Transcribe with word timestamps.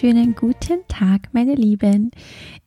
Wunderschönen 0.00 0.36
guten 0.36 0.86
Tag, 0.86 1.30
meine 1.32 1.56
Lieben. 1.56 2.12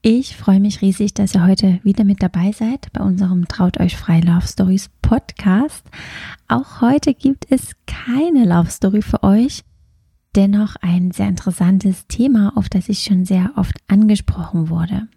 Ich 0.01 0.35
freue 0.35 0.59
mich 0.59 0.81
riesig, 0.81 1.13
dass 1.13 1.33
ihr 1.33 1.47
heute 1.47 1.79
wieder 1.81 2.03
mit 2.03 2.21
dabei 2.21 2.51
seid 2.51 2.91
bei 2.91 3.01
unserem 3.01 3.47
Traut 3.47 3.79
euch 3.79 3.95
frei 3.95 4.19
Love 4.19 4.45
Stories 4.45 4.89
Podcast. 5.01 5.85
Auch 6.49 6.81
heute 6.81 7.13
gibt 7.13 7.49
es 7.49 7.71
keine 7.87 8.43
Love 8.43 8.69
Story 8.69 9.01
für 9.01 9.23
euch, 9.23 9.63
dennoch 10.35 10.75
ein 10.81 11.11
sehr 11.11 11.29
interessantes 11.29 12.05
Thema, 12.07 12.51
auf 12.57 12.67
das 12.67 12.89
ich 12.89 12.99
schon 12.99 13.23
sehr 13.23 13.51
oft 13.55 13.77
angesprochen 13.87 14.69
wurde. 14.69 15.07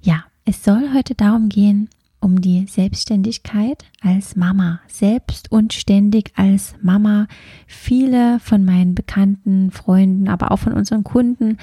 Ja, 0.00 0.24
es 0.46 0.64
soll 0.64 0.94
heute 0.94 1.14
darum 1.14 1.50
gehen, 1.50 1.90
um 2.20 2.40
die 2.40 2.66
Selbstständigkeit 2.66 3.84
als 4.02 4.36
Mama, 4.36 4.80
selbst 4.86 5.50
und 5.50 5.72
ständig 5.72 6.32
als 6.36 6.74
Mama. 6.82 7.26
Viele 7.66 8.38
von 8.40 8.64
meinen 8.64 8.94
bekannten 8.94 9.70
Freunden, 9.70 10.28
aber 10.28 10.52
auch 10.52 10.58
von 10.58 10.74
unseren 10.74 11.04
Kunden 11.04 11.56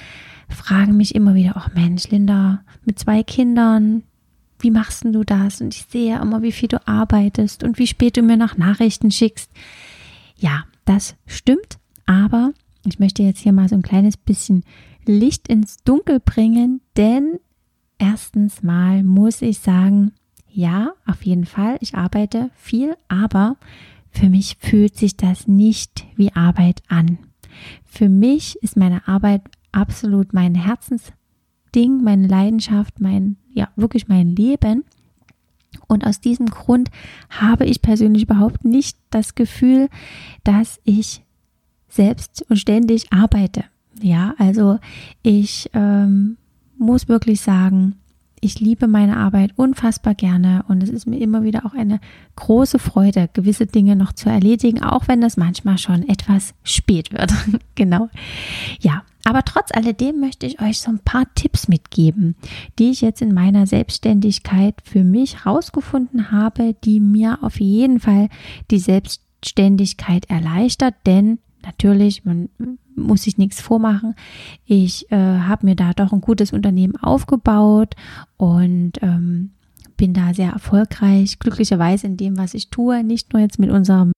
fragen 0.50 0.98
mich 0.98 1.16
immer 1.16 1.36
wieder, 1.36 1.54
ach 1.56 1.74
Mensch, 1.74 2.10
Linda, 2.10 2.64
mit 2.86 2.98
zwei 3.00 3.24
Kindern, 3.24 4.04
wie 4.60 4.72
machst 4.72 5.04
du 5.06 5.24
das? 5.24 5.62
Und 5.62 5.76
ich 5.76 5.86
sehe 5.90 6.10
ja 6.10 6.22
immer, 6.22 6.42
wie 6.42 6.52
viel 6.52 6.70
du 6.70 6.86
arbeitest 6.88 7.64
und 7.64 7.78
wie 7.78 7.88
spät 7.88 8.18
du 8.18 8.22
mir 8.22 8.38
noch 8.38 8.58
Nachrichten 8.58 9.12
schickst. 9.12 9.52
Ja, 10.38 10.66
das 10.86 11.16
stimmt, 11.26 11.78
aber 12.06 12.54
ich 12.86 13.00
möchte 13.00 13.24
jetzt 13.24 13.40
hier 13.40 13.54
mal 13.54 13.70
so 13.70 13.76
ein 13.76 13.82
kleines 13.82 14.18
bisschen 14.18 14.64
Licht 15.06 15.48
ins 15.48 15.78
Dunkel 15.84 16.20
bringen, 16.20 16.82
denn 16.96 17.40
erstens 17.98 18.64
mal 18.64 19.04
muss 19.04 19.42
ich 19.42 19.60
sagen, 19.60 20.14
ja, 20.58 20.94
auf 21.06 21.22
jeden 21.22 21.46
Fall, 21.46 21.78
ich 21.82 21.94
arbeite 21.94 22.50
viel, 22.56 22.98
aber 23.08 23.58
für 24.10 24.28
mich 24.28 24.58
fühlt 24.60 24.98
sich 24.98 25.16
das 25.16 25.48
nicht 25.48 26.08
wie 26.16 26.34
Arbeit 26.34 26.82
an. 26.88 27.20
Für 27.86 28.10
mich 28.10 28.56
ist 28.64 28.76
meine 28.76 29.08
Arbeit 29.08 29.44
absolut 29.72 30.34
mein 30.34 30.56
Herzensding, 30.56 32.04
meine 32.04 32.26
Leidenschaft, 32.26 33.00
mein, 33.00 33.38
ja, 33.54 33.70
wirklich 33.76 34.08
mein 34.08 34.36
Leben. 34.36 34.84
Und 35.86 36.08
aus 36.08 36.22
diesem 36.22 36.48
Grund 36.48 36.90
habe 37.30 37.66
ich 37.66 37.84
persönlich 37.84 38.24
überhaupt 38.24 38.66
nicht 38.66 38.98
das 39.12 39.36
Gefühl, 39.36 39.90
dass 40.44 40.80
ich 40.84 41.24
selbst 41.88 42.44
und 42.50 42.58
ständig 42.58 43.14
arbeite. 43.14 43.64
Ja, 44.02 44.34
also 44.40 44.80
ich 45.22 45.70
ähm, 45.74 46.38
muss 46.80 47.08
wirklich 47.08 47.42
sagen, 47.42 47.98
ich 48.40 48.60
liebe 48.60 48.88
meine 48.88 49.18
Arbeit 49.18 49.52
unfassbar 49.56 50.14
gerne 50.14 50.64
und 50.68 50.84
es 50.84 50.90
ist 50.90 51.08
mir 51.08 51.18
immer 51.18 51.44
wieder 51.44 51.66
auch 51.66 51.74
eine 51.74 52.00
große 52.36 52.80
Freude, 52.80 53.30
gewisse 53.34 53.66
Dinge 53.66 53.96
noch 53.96 54.14
zu 54.14 54.30
erledigen, 54.30 54.84
auch 54.84 55.08
wenn 55.08 55.22
das 55.22 55.38
manchmal 55.38 55.78
schon 55.78 56.08
etwas 56.08 56.54
spät 56.64 57.12
wird. 57.12 57.34
genau. 57.76 58.10
Ja, 58.80 59.04
aber 59.24 59.44
trotz 59.44 59.72
alledem 59.74 60.20
möchte 60.20 60.46
ich 60.46 60.62
euch 60.62 60.80
so 60.80 60.92
ein 60.92 61.00
paar 61.00 61.26
Tipps 61.36 61.68
mitgeben, 61.68 62.36
die 62.80 62.92
ich 62.92 63.02
jetzt 63.02 63.22
in 63.22 63.34
meiner 63.34 63.66
Selbstständigkeit 63.66 64.76
für 64.84 65.04
mich 65.04 65.44
herausgefunden 65.44 66.32
habe, 66.32 66.76
die 66.84 67.00
mir 67.00 67.40
auf 67.42 67.60
jeden 67.60 68.00
Fall 68.00 68.30
die 68.72 68.80
Selbstständigkeit 68.80 70.30
erleichtert, 70.30 70.96
denn 71.06 71.40
natürlich, 71.64 72.24
man 72.24 72.50
muss 72.98 73.24
sich 73.24 73.38
nichts 73.38 73.62
vormachen. 73.62 74.16
Ich 74.66 75.12
äh, 75.12 75.16
habe 75.16 75.66
mir 75.66 75.76
da 75.76 75.94
doch 75.94 76.12
ein 76.12 76.22
gutes 76.22 76.52
Unternehmen 76.52 76.96
aufgebaut 76.98 77.96
und 78.38 78.94
ähm, 79.02 79.52
bin 79.96 80.14
da 80.14 80.34
sehr 80.34 80.52
erfolgreich, 80.52 81.40
glücklicherweise 81.40 82.08
in 82.08 82.18
dem, 82.18 82.38
was 82.38 82.54
ich 82.54 82.70
tue. 82.70 83.04
Nicht 83.04 83.34
nur 83.34 83.42
jetzt 83.42 83.60
mit 83.60 83.72
unserem 83.72 84.12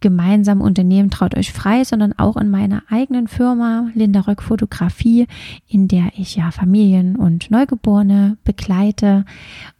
gemeinsamen 0.00 0.60
Unternehmen 0.60 1.10
Traut 1.10 1.36
euch 1.36 1.52
frei, 1.52 1.84
sondern 1.84 2.12
auch 2.18 2.36
in 2.36 2.50
meiner 2.50 2.82
eigenen 2.90 3.28
Firma 3.28 3.90
Linda 3.94 4.20
Röck 4.20 4.42
Fotografie, 4.42 5.26
in 5.66 5.88
der 5.88 6.12
ich 6.16 6.36
ja 6.36 6.50
Familien 6.50 7.16
und 7.16 7.50
Neugeborene 7.50 8.36
begleite 8.44 9.24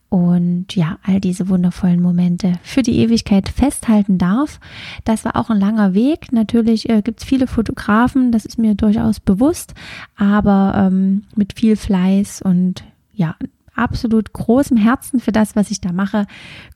und 0.09 0.75
ja, 0.77 0.99
all 1.03 1.21
diese 1.21 1.49
wundervollen 1.49 2.01
Momente 2.01 2.53
für 2.63 2.83
die 2.83 2.99
Ewigkeit 2.99 3.49
festhalten 3.49 4.19
darf. 4.19 4.61
Das 5.05 5.25
war 5.25 5.37
auch 5.37 5.51
ein 5.51 5.61
langer 5.61 5.95
Weg. 5.95 6.33
Natürlich 6.33 6.89
äh, 6.89 7.03
gibt 7.03 7.21
es 7.21 7.27
viele 7.27 7.47
Fotografen, 7.47 8.33
das 8.33 8.45
ist 8.45 8.59
mir 8.59 8.75
durchaus 8.75 9.21
bewusst, 9.21 9.75
aber 10.17 10.75
ähm, 10.77 11.25
mit 11.35 11.55
viel 11.55 11.77
Fleiß 11.77 12.43
und 12.43 12.85
ja, 13.15 13.35
absolut 13.75 14.33
großem 14.33 14.77
Herzen 14.77 15.21
für 15.21 15.33
das, 15.33 15.57
was 15.57 15.71
ich 15.71 15.81
da 15.81 15.93
mache, 15.93 16.27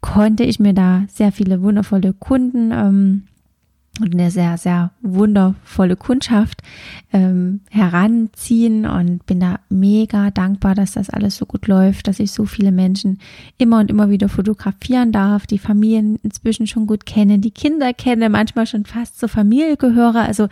konnte 0.00 0.44
ich 0.44 0.60
mir 0.60 0.74
da 0.74 1.04
sehr 1.08 1.32
viele 1.32 1.62
wundervolle 1.62 2.12
Kunden 2.12 2.72
ähm, 2.72 3.22
und 3.99 4.15
eine 4.15 4.31
sehr, 4.31 4.56
sehr 4.56 4.93
wundervolle 5.03 5.97
Kundschaft 5.97 6.62
ähm, 7.12 7.61
heranziehen 7.71 8.87
und 8.87 9.27
bin 9.27 9.41
da 9.41 9.61
mega 9.69 10.31
dankbar, 10.31 10.75
dass 10.75 10.93
das 10.93 11.11
alles 11.11 11.37
so 11.37 11.45
gut 11.45 11.67
läuft, 11.67 12.06
dass 12.06 12.21
ich 12.21 12.31
so 12.31 12.47
viele 12.47 12.73
Menschen 12.73 13.19
immer 13.59 13.81
und 13.81 13.91
immer 13.91 14.09
wieder 14.09 14.28
fotografieren 14.28 15.12
darf, 15.12 15.47
die 15.47 15.59
Familien 15.59 16.19
inzwischen 16.23 16.67
schon 16.67 16.87
gut 16.87 17.05
kenne, 17.05 17.41
die 17.41 17.51
Kinder 17.51 17.93
kenne, 17.93 18.31
manchmal 18.31 18.67
schon 18.67 18.87
fast 18.87 19.19
zur 19.19 19.28
Familie 19.28 19.77
gehöre. 19.77 20.21
Also 20.21 20.49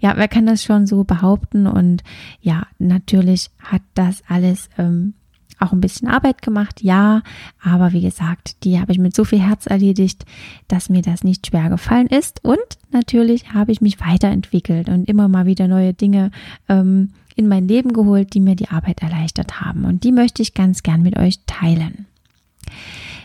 ja, 0.00 0.14
wer 0.16 0.28
kann 0.28 0.46
das 0.46 0.62
schon 0.62 0.86
so 0.86 1.02
behaupten? 1.02 1.66
Und 1.66 2.04
ja, 2.40 2.66
natürlich 2.78 3.50
hat 3.58 3.82
das 3.94 4.22
alles 4.28 4.68
ähm, 4.78 5.14
auch 5.58 5.72
ein 5.72 5.80
bisschen 5.80 6.08
Arbeit 6.08 6.42
gemacht, 6.42 6.82
ja, 6.82 7.22
aber 7.62 7.92
wie 7.92 8.00
gesagt, 8.00 8.64
die 8.64 8.80
habe 8.80 8.92
ich 8.92 8.98
mit 8.98 9.14
so 9.14 9.24
viel 9.24 9.40
Herz 9.40 9.66
erledigt, 9.66 10.24
dass 10.68 10.88
mir 10.88 11.02
das 11.02 11.24
nicht 11.24 11.46
schwer 11.46 11.68
gefallen 11.68 12.06
ist. 12.06 12.44
Und 12.44 12.58
natürlich 12.90 13.52
habe 13.52 13.72
ich 13.72 13.80
mich 13.80 14.00
weiterentwickelt 14.00 14.88
und 14.88 15.08
immer 15.08 15.28
mal 15.28 15.46
wieder 15.46 15.68
neue 15.68 15.94
Dinge 15.94 16.30
ähm, 16.68 17.10
in 17.36 17.48
mein 17.48 17.68
Leben 17.68 17.92
geholt, 17.92 18.34
die 18.34 18.40
mir 18.40 18.56
die 18.56 18.68
Arbeit 18.68 19.02
erleichtert 19.02 19.60
haben. 19.60 19.84
Und 19.84 20.04
die 20.04 20.12
möchte 20.12 20.42
ich 20.42 20.54
ganz 20.54 20.82
gern 20.82 21.02
mit 21.02 21.16
euch 21.18 21.40
teilen. 21.46 22.06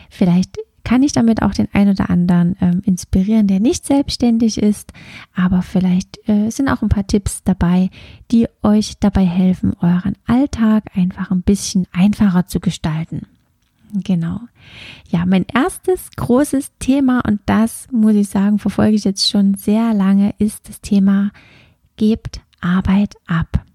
Vielleicht 0.10 0.58
kann 0.88 1.04
ich 1.04 1.12
damit 1.12 1.42
auch 1.42 1.54
den 1.54 1.68
einen 1.74 1.92
oder 1.92 2.10
anderen 2.10 2.56
ähm, 2.62 2.82
inspirieren, 2.86 3.48
der 3.48 3.60
nicht 3.60 3.86
selbstständig 3.86 4.58
ist. 4.58 4.94
Aber 5.36 5.62
vielleicht 5.62 6.18
äh, 6.30 6.50
sind 6.50 6.70
auch 6.70 6.82
ein 6.82 6.88
paar 6.88 7.06
Tipps 7.06 7.44
dabei, 7.44 7.90
die 8.32 8.48
euch 8.64 8.98
dabei 8.98 9.26
helfen, 9.26 9.74
euren 9.82 10.16
Alltag 10.28 10.86
einfach 10.96 11.30
ein 11.30 11.42
bisschen 11.42 11.88
einfacher 11.92 12.48
zu 12.48 12.62
gestalten. 12.62 13.24
Genau. 13.92 14.40
Ja, 15.10 15.26
mein 15.26 15.46
erstes 15.54 16.10
großes 16.16 16.72
Thema, 16.80 17.20
und 17.28 17.42
das 17.48 17.90
muss 17.92 18.16
ich 18.16 18.30
sagen, 18.30 18.58
verfolge 18.58 18.96
ich 18.96 19.04
jetzt 19.04 19.30
schon 19.30 19.56
sehr 19.56 19.94
lange, 19.94 20.36
ist 20.38 20.70
das 20.70 20.80
Thema 20.80 21.32
Gebt 21.98 22.40
Arbeit 22.62 23.16
ab. 23.28 23.66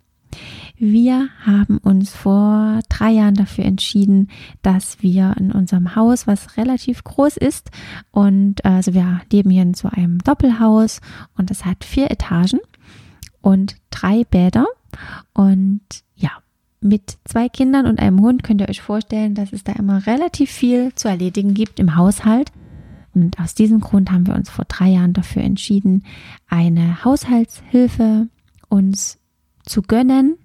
Wir 0.85 1.29
haben 1.47 1.79
uns 1.79 2.11
vor 2.11 2.81
drei 2.89 3.13
Jahren 3.13 3.37
dafür 3.37 3.65
entschieden, 3.65 4.29
dass 4.63 5.01
wir 5.01 5.37
in 5.39 5.53
unserem 5.53 5.95
Haus, 5.95 6.27
was 6.27 6.57
relativ 6.57 7.05
groß 7.05 7.37
ist, 7.37 7.71
und 8.11 8.65
also 8.65 8.93
wir 8.93 9.21
leben 9.31 9.51
hier 9.51 9.63
in 9.63 9.75
so 9.75 9.87
einem 9.87 10.19
Doppelhaus 10.19 11.01
und 11.37 11.53
es 11.53 11.65
hat 11.65 11.85
vier 11.85 12.11
Etagen 12.11 12.59
und 13.41 13.77
drei 13.91 14.25
Bäder 14.25 14.67
und 15.33 15.83
ja, 16.17 16.31
mit 16.81 17.17
zwei 17.27 17.49
Kindern 17.49 17.87
und 17.87 18.01
einem 18.01 18.21
Hund 18.21 18.43
könnt 18.43 18.61
ihr 18.61 18.69
euch 18.69 18.83
vorstellen, 18.83 19.37
dass 19.37 19.53
es 19.53 19.63
da 19.63 19.75
immer 19.75 20.05
relativ 20.09 20.51
viel 20.51 20.93
zu 20.97 21.07
erledigen 21.07 21.55
gibt 21.55 21.79
im 21.79 21.95
Haushalt. 21.95 22.51
Und 23.15 23.39
aus 23.39 23.55
diesem 23.55 23.79
Grund 23.79 24.11
haben 24.11 24.27
wir 24.27 24.35
uns 24.35 24.51
vor 24.51 24.65
drei 24.65 24.89
Jahren 24.89 25.13
dafür 25.13 25.43
entschieden, 25.43 26.03
eine 26.49 27.05
Haushaltshilfe 27.05 28.27
uns 28.69 29.21
zu 29.65 29.83
gönnen. 29.83 30.39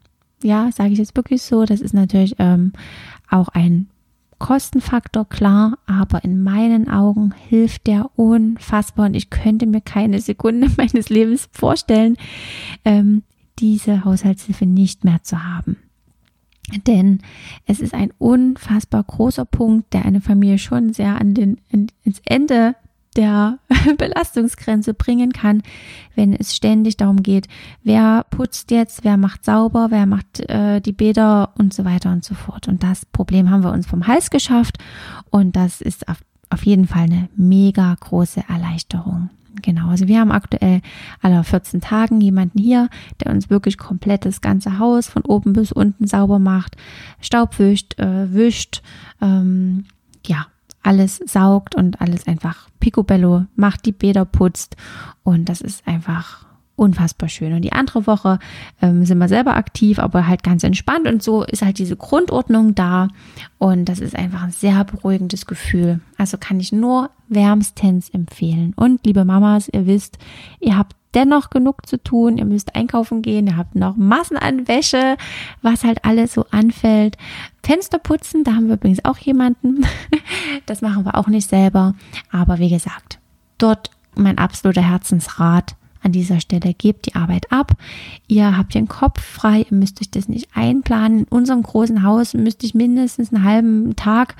Ja, 0.44 0.72
sage 0.72 0.92
ich 0.92 1.00
jetzt 1.00 1.16
wirklich 1.16 1.42
so. 1.42 1.66
Das 1.66 1.82
ist 1.82 1.94
natürlich 1.94 2.36
ähm, 2.40 2.74
auch 3.30 3.50
ein 3.50 3.88
Kostenfaktor, 4.40 5.28
klar, 5.28 5.80
aber 5.88 6.24
in 6.24 6.44
meinen 6.44 6.90
Augen 6.90 7.34
hilft 7.50 7.88
der 7.88 8.12
unfassbar 8.16 9.08
und 9.08 9.16
ich 9.16 9.30
könnte 9.32 9.66
mir 9.66 9.82
keine 9.82 10.22
Sekunde 10.22 10.70
meines 10.78 11.10
Lebens 11.10 11.50
vorstellen, 11.52 12.18
ähm, 12.86 13.24
diese 13.60 14.06
Haushaltshilfe 14.06 14.68
nicht 14.68 15.04
mehr 15.04 15.24
zu 15.24 15.44
haben. 15.44 15.78
Denn 16.86 17.22
es 17.66 17.80
ist 17.80 17.94
ein 17.94 18.12
unfassbar 18.18 19.04
großer 19.04 19.46
Punkt, 19.46 19.94
der 19.94 20.06
eine 20.06 20.22
Familie 20.22 20.60
schon 20.60 20.94
sehr 20.94 21.20
an 21.20 21.34
den, 21.34 21.60
ins 21.72 22.22
Ende 22.26 22.76
der 23.18 23.60
Belastungsgrenze 23.98 24.94
bringen 24.94 25.34
kann, 25.34 25.64
wenn 26.16 26.34
es 26.34 26.56
ständig 26.56 26.98
darum 26.98 27.24
geht, 27.24 27.48
wer 27.84 28.26
putzt 28.30 28.72
jetzt, 28.72 29.04
wer 29.04 29.18
macht 29.18 29.44
sauber, 29.44 29.88
wer 29.90 30.06
macht 30.06 30.40
äh, 30.50 30.80
die 30.80 30.94
Bäder 30.94 31.54
und 31.58 31.74
so 31.74 31.84
weiter 31.84 32.12
und 32.12 32.24
so 32.24 32.36
fort. 32.36 32.68
Und 32.68 32.84
das 32.84 33.06
Problem 33.06 33.50
haben 33.50 33.64
wir 33.64 33.72
uns 33.72 33.88
vom 33.88 34.08
Hals 34.08 34.30
geschafft 34.30 34.78
und 35.30 35.56
das 35.56 35.82
ist 35.82 36.08
auf, 36.08 36.18
auf 36.50 36.66
jeden 36.66 36.88
Fall 36.88 37.04
eine 37.04 37.30
mega 37.36 37.96
große 38.00 38.44
Erleichterung. 38.48 39.30
Genau, 39.64 39.90
also 39.90 40.08
wir 40.08 40.20
haben 40.20 40.32
aktuell 40.32 40.82
alle 41.22 41.44
14 41.44 41.82
Tagen 41.82 42.22
jemanden 42.22 42.60
hier, 42.60 42.90
der 43.20 43.32
uns 43.32 43.50
wirklich 43.50 43.78
komplett 43.78 44.26
das 44.26 44.42
ganze 44.42 44.78
Haus 44.78 45.08
von 45.08 45.24
oben 45.24 45.54
bis 45.54 45.72
unten 45.72 46.06
sauber 46.06 46.38
macht, 46.38 46.78
Staub 47.22 47.58
wischt, 47.58 48.00
äh, 48.00 48.32
wischt, 48.32 48.84
ähm, 49.20 49.86
ja, 50.26 50.46
alles 50.88 51.22
saugt 51.26 51.76
und 51.76 52.00
alles 52.00 52.28
einfach 52.28 52.70
picobello 52.80 53.46
macht, 53.56 53.86
die 53.86 53.92
Bäder 53.92 54.24
putzt 54.24 54.78
und 55.24 55.50
das 55.50 55.60
ist 55.60 55.86
einfach 55.86 56.46
unfassbar 56.78 57.28
schön. 57.28 57.52
Und 57.54 57.64
die 57.64 57.74
andere 57.74 58.08
Woche 58.08 58.40
ähm, 58.82 59.04
sind 59.04 59.18
wir 59.18 59.28
selber 59.28 59.58
aktiv, 59.58 60.00
aber 60.00 60.28
halt 60.28 60.44
ganz 60.44 60.64
entspannt 60.64 61.06
und 61.06 61.22
so 61.22 61.44
ist 61.44 61.62
halt 61.62 61.78
diese 61.78 61.98
Grundordnung 61.98 62.74
da 62.74 63.10
und 63.58 63.90
das 63.90 64.00
ist 64.00 64.16
einfach 64.16 64.44
ein 64.44 64.52
sehr 64.52 64.86
beruhigendes 64.86 65.46
Gefühl. 65.46 66.00
Also 66.18 66.38
kann 66.38 66.62
ich 66.62 66.72
nur 66.72 67.10
wärmstens 67.28 68.10
empfehlen. 68.10 68.74
Und 68.78 69.06
liebe 69.06 69.26
Mamas, 69.26 69.68
ihr 69.68 69.88
wisst, 69.88 70.18
ihr 70.62 70.78
habt 70.78 70.96
dennoch 71.18 71.50
genug 71.50 71.88
zu 71.88 72.02
tun. 72.02 72.38
Ihr 72.38 72.46
müsst 72.46 72.76
einkaufen 72.76 73.24
gehen, 73.24 73.48
ihr 73.48 73.58
habt 73.58 73.76
noch 73.76 73.98
Massen 73.98 74.38
an 74.38 74.68
Wäsche, 74.68 75.18
was 75.64 75.84
halt 75.84 76.06
alles 76.06 76.34
so 76.34 76.46
anfällt. 76.52 77.18
Fenster 77.64 77.98
putzen, 77.98 78.44
da 78.44 78.54
haben 78.54 78.68
wir 78.68 78.76
übrigens 78.76 79.04
auch 79.04 79.18
jemanden. 79.18 79.86
Das 80.66 80.82
machen 80.82 81.06
wir 81.06 81.16
auch 81.16 81.28
nicht 81.28 81.50
selber. 81.50 81.96
Aber 82.30 82.60
wie 82.60 82.70
gesagt, 82.70 83.20
dort 83.58 83.92
mein 84.16 84.38
absoluter 84.38 84.82
Herzensrat 84.82 85.76
an 86.02 86.12
dieser 86.12 86.40
Stelle. 86.40 86.74
Gebt 86.74 87.06
die 87.06 87.16
Arbeit 87.16 87.52
ab. 87.52 87.74
Ihr 88.28 88.58
habt 88.58 88.74
den 88.74 88.88
Kopf 88.88 89.22
frei. 89.22 89.66
Ihr 89.70 89.78
müsst 89.78 90.02
euch 90.02 90.12
das 90.12 90.28
nicht 90.28 90.50
einplanen. 90.54 91.20
In 91.20 91.26
unserem 91.26 91.64
großen 91.64 92.04
Haus 92.04 92.34
müsste 92.34 92.66
ich 92.66 92.74
mindestens 92.74 93.34
einen 93.34 93.44
halben 93.44 93.96
Tag 93.96 94.36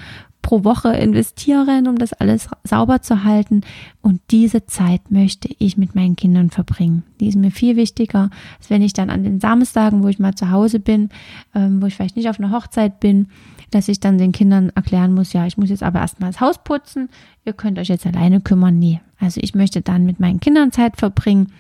pro 0.48 0.64
Woche 0.64 0.94
investieren, 0.94 1.90
um 1.90 1.98
das 1.98 2.14
alles 2.14 2.48
sauber 2.64 3.02
zu 3.02 3.26
halten. 3.26 3.64
Und 4.02 4.22
diese 4.32 4.66
Zeit 4.66 5.12
möchte 5.12 5.50
ich 5.60 5.76
mit 5.76 5.94
meinen 5.94 6.16
Kindern 6.16 6.52
verbringen. 6.52 7.04
Die 7.20 7.28
ist 7.28 7.36
mir 7.36 7.52
viel 7.52 7.76
wichtiger, 7.76 8.30
als 8.58 8.70
wenn 8.70 8.82
ich 8.82 8.94
dann 8.94 9.10
an 9.10 9.26
den 9.26 9.42
Samstagen, 9.42 10.04
wo 10.04 10.08
ich 10.08 10.20
mal 10.20 10.36
zu 10.36 10.50
Hause 10.50 10.80
bin, 10.80 11.10
ähm, 11.54 11.82
wo 11.82 11.88
ich 11.88 11.96
vielleicht 11.96 12.16
nicht 12.16 12.30
auf 12.30 12.40
einer 12.40 12.54
Hochzeit 12.54 13.02
bin, 13.02 13.28
dass 13.72 13.90
ich 13.90 14.00
dann 14.00 14.18
den 14.18 14.32
Kindern 14.32 14.70
erklären 14.74 15.14
muss, 15.14 15.34
ja, 15.34 15.46
ich 15.46 15.58
muss 15.58 15.70
jetzt 15.70 15.84
aber 15.84 16.00
erstmal 16.00 16.32
das 16.32 16.40
Haus 16.40 16.64
putzen, 16.64 17.10
ihr 17.44 17.52
könnt 17.52 17.78
euch 17.78 17.90
jetzt 17.90 18.08
alleine 18.08 18.40
kümmern. 18.40 18.80
Nee, 18.80 19.02
also 19.20 19.42
ich 19.44 19.54
möchte 19.54 19.82
dann 19.82 20.06
mit 20.06 20.22
meinen 20.22 20.40
Kindern 20.40 20.72
Zeit 20.72 20.96
verbringen. 20.96 21.52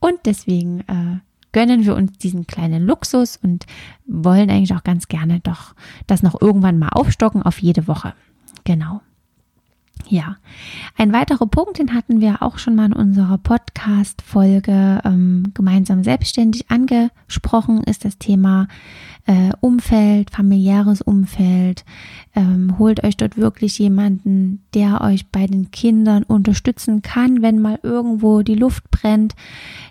Und 0.00 0.20
deswegen 0.24 0.80
äh, 0.80 1.18
gönnen 1.56 1.86
wir 1.86 1.96
uns 1.96 2.12
diesen 2.18 2.46
kleinen 2.46 2.84
Luxus 2.84 3.38
und 3.42 3.64
wollen 4.04 4.50
eigentlich 4.50 4.74
auch 4.74 4.84
ganz 4.84 5.08
gerne 5.08 5.40
doch 5.40 5.74
das 6.06 6.22
noch 6.22 6.38
irgendwann 6.38 6.78
mal 6.78 6.90
aufstocken 6.90 7.42
auf 7.42 7.62
jede 7.62 7.88
Woche. 7.88 8.12
Genau. 8.64 9.00
Ja, 10.06 10.36
ein 10.98 11.14
weiterer 11.14 11.46
Punkt, 11.46 11.78
den 11.78 11.94
hatten 11.94 12.20
wir 12.20 12.42
auch 12.42 12.58
schon 12.58 12.74
mal 12.74 12.84
in 12.84 12.92
unserer 12.92 13.38
Podcast-Folge 13.38 15.00
ähm, 15.02 15.44
gemeinsam 15.54 16.04
selbstständig 16.04 16.70
angesprochen, 16.70 17.82
ist 17.84 18.04
das 18.04 18.18
Thema 18.18 18.68
äh, 19.24 19.50
Umfeld, 19.60 20.30
familiäres 20.32 21.00
Umfeld. 21.00 21.86
Ähm, 22.34 22.78
holt 22.78 23.02
euch 23.02 23.16
dort 23.16 23.38
wirklich 23.38 23.78
jemanden, 23.78 24.62
der 24.74 25.00
euch 25.00 25.26
bei 25.28 25.46
den 25.46 25.70
Kindern 25.70 26.22
unterstützen 26.22 27.00
kann, 27.00 27.40
wenn 27.40 27.60
mal 27.60 27.80
irgendwo 27.82 28.42
die 28.42 28.56
Luft 28.56 28.90
brennt. 28.90 29.34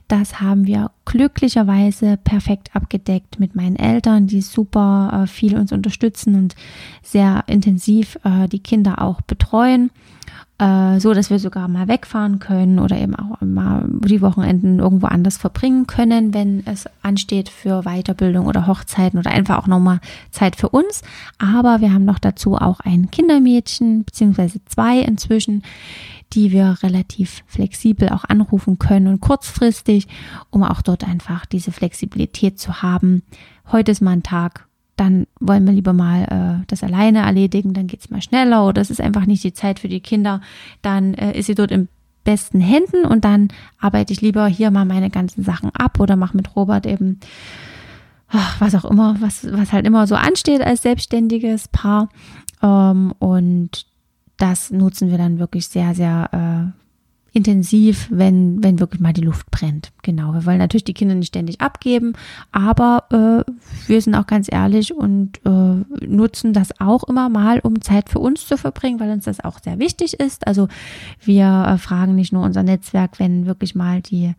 Das 0.07 0.39
haben 0.39 0.67
wir 0.67 0.91
glücklicherweise 1.05 2.17
perfekt 2.17 2.75
abgedeckt 2.75 3.39
mit 3.39 3.55
meinen 3.55 3.75
Eltern, 3.75 4.27
die 4.27 4.41
super 4.41 5.23
äh, 5.23 5.27
viel 5.27 5.57
uns 5.57 5.71
unterstützen 5.71 6.35
und 6.35 6.55
sehr 7.03 7.43
intensiv 7.47 8.17
äh, 8.23 8.47
die 8.47 8.59
Kinder 8.59 9.01
auch 9.01 9.21
betreuen 9.21 9.91
äh, 10.57 10.99
so 10.99 11.13
dass 11.13 11.29
wir 11.29 11.39
sogar 11.39 11.67
mal 11.67 11.87
wegfahren 11.87 12.39
können 12.39 12.79
oder 12.79 12.97
eben 12.97 13.15
auch 13.15 13.41
mal 13.41 13.83
die 13.87 14.21
Wochenenden 14.21 14.79
irgendwo 14.79 15.07
anders 15.07 15.37
verbringen 15.37 15.85
können, 15.87 16.33
wenn 16.33 16.65
es 16.65 16.85
ansteht 17.01 17.49
für 17.49 17.83
Weiterbildung 17.83 18.45
oder 18.45 18.67
Hochzeiten 18.67 19.19
oder 19.19 19.31
einfach 19.31 19.57
auch 19.57 19.67
nochmal 19.67 19.99
Zeit 20.31 20.55
für 20.55 20.69
uns. 20.69 21.01
Aber 21.37 21.81
wir 21.81 21.93
haben 21.93 22.05
noch 22.05 22.19
dazu 22.19 22.55
auch 22.55 22.79
ein 22.79 23.11
Kindermädchen, 23.11 24.05
beziehungsweise 24.05 24.63
zwei 24.65 24.99
inzwischen, 24.99 25.63
die 26.33 26.51
wir 26.51 26.77
relativ 26.83 27.43
flexibel 27.47 28.09
auch 28.09 28.23
anrufen 28.25 28.79
können 28.79 29.07
und 29.07 29.21
kurzfristig, 29.21 30.07
um 30.49 30.63
auch 30.63 30.81
dort 30.81 31.07
einfach 31.07 31.45
diese 31.45 31.71
Flexibilität 31.71 32.59
zu 32.59 32.81
haben. 32.81 33.23
Heute 33.71 33.91
ist 33.91 34.01
mal 34.01 34.11
ein 34.11 34.23
Tag, 34.23 34.67
dann 34.97 35.27
wollen 35.39 35.65
wir 35.65 35.73
lieber 35.73 35.93
mal 35.93 36.23
äh, 36.61 36.65
das 36.67 36.83
alleine 36.83 37.19
erledigen, 37.19 37.73
dann 37.73 37.87
geht's 37.87 38.09
mal 38.09 38.21
schneller 38.21 38.67
oder 38.67 38.81
es 38.81 38.89
ist 38.89 39.01
einfach 39.01 39.25
nicht 39.25 39.43
die 39.43 39.53
Zeit 39.53 39.79
für 39.79 39.89
die 39.89 39.99
Kinder, 39.99 40.41
dann 40.81 41.13
äh, 41.13 41.37
ist 41.37 41.47
sie 41.47 41.55
dort 41.55 41.71
im 41.71 41.87
besten 42.23 42.59
Händen 42.59 43.05
und 43.05 43.23
dann 43.23 43.49
arbeite 43.79 44.11
ich 44.11 44.21
lieber 44.21 44.47
hier 44.47 44.71
mal 44.71 44.85
meine 44.85 45.09
ganzen 45.09 45.43
Sachen 45.43 45.69
ab 45.75 45.99
oder 45.99 46.15
mache 46.15 46.35
mit 46.35 46.55
Robert 46.55 46.85
eben 46.85 47.19
ach, 48.29 48.59
was 48.59 48.75
auch 48.75 48.85
immer, 48.85 49.15
was, 49.19 49.51
was 49.51 49.71
halt 49.71 49.85
immer 49.85 50.07
so 50.07 50.15
ansteht 50.15 50.61
als 50.61 50.81
selbstständiges 50.81 51.67
Paar. 51.69 52.09
Ähm, 52.61 53.13
und 53.19 53.85
das 54.37 54.71
nutzen 54.71 55.09
wir 55.09 55.17
dann 55.17 55.39
wirklich 55.39 55.67
sehr, 55.67 55.95
sehr 55.95 56.73
äh, 56.73 56.85
intensiv, 57.35 58.07
wenn, 58.11 58.63
wenn 58.63 58.79
wirklich 58.79 59.01
mal 59.01 59.11
die 59.11 59.21
Luft 59.21 59.51
brennt. 59.51 59.91
Genau. 60.03 60.33
Wir 60.33 60.45
wollen 60.45 60.57
natürlich 60.57 60.85
die 60.85 60.93
Kinder 60.93 61.15
nicht 61.15 61.27
ständig 61.27 61.59
abgeben, 61.59 62.13
aber 62.53 63.03
äh, 63.11 63.51
wir 63.87 64.01
sind 64.01 64.15
auch 64.15 64.25
ganz 64.25 64.49
ehrlich 64.49 64.93
und 64.93 65.45
äh, 65.45 66.05
nutzen 66.07 66.53
das 66.53 66.79
auch 66.79 67.03
immer 67.03 67.27
mal, 67.27 67.59
um 67.59 67.81
Zeit 67.81 68.09
für 68.09 68.19
uns 68.19 68.47
zu 68.47 68.57
verbringen, 68.57 69.01
weil 69.01 69.11
uns 69.11 69.25
das 69.25 69.43
auch 69.43 69.59
sehr 69.61 69.79
wichtig 69.79 70.17
ist. 70.17 70.47
Also 70.47 70.69
wir 71.19 71.65
äh, 71.67 71.77
fragen 71.77 72.15
nicht 72.15 72.31
nur 72.31 72.43
unser 72.43 72.63
Netzwerk, 72.63 73.19
wenn 73.19 73.45
wirklich 73.45 73.75
mal 73.75 74.01
die 74.01 74.33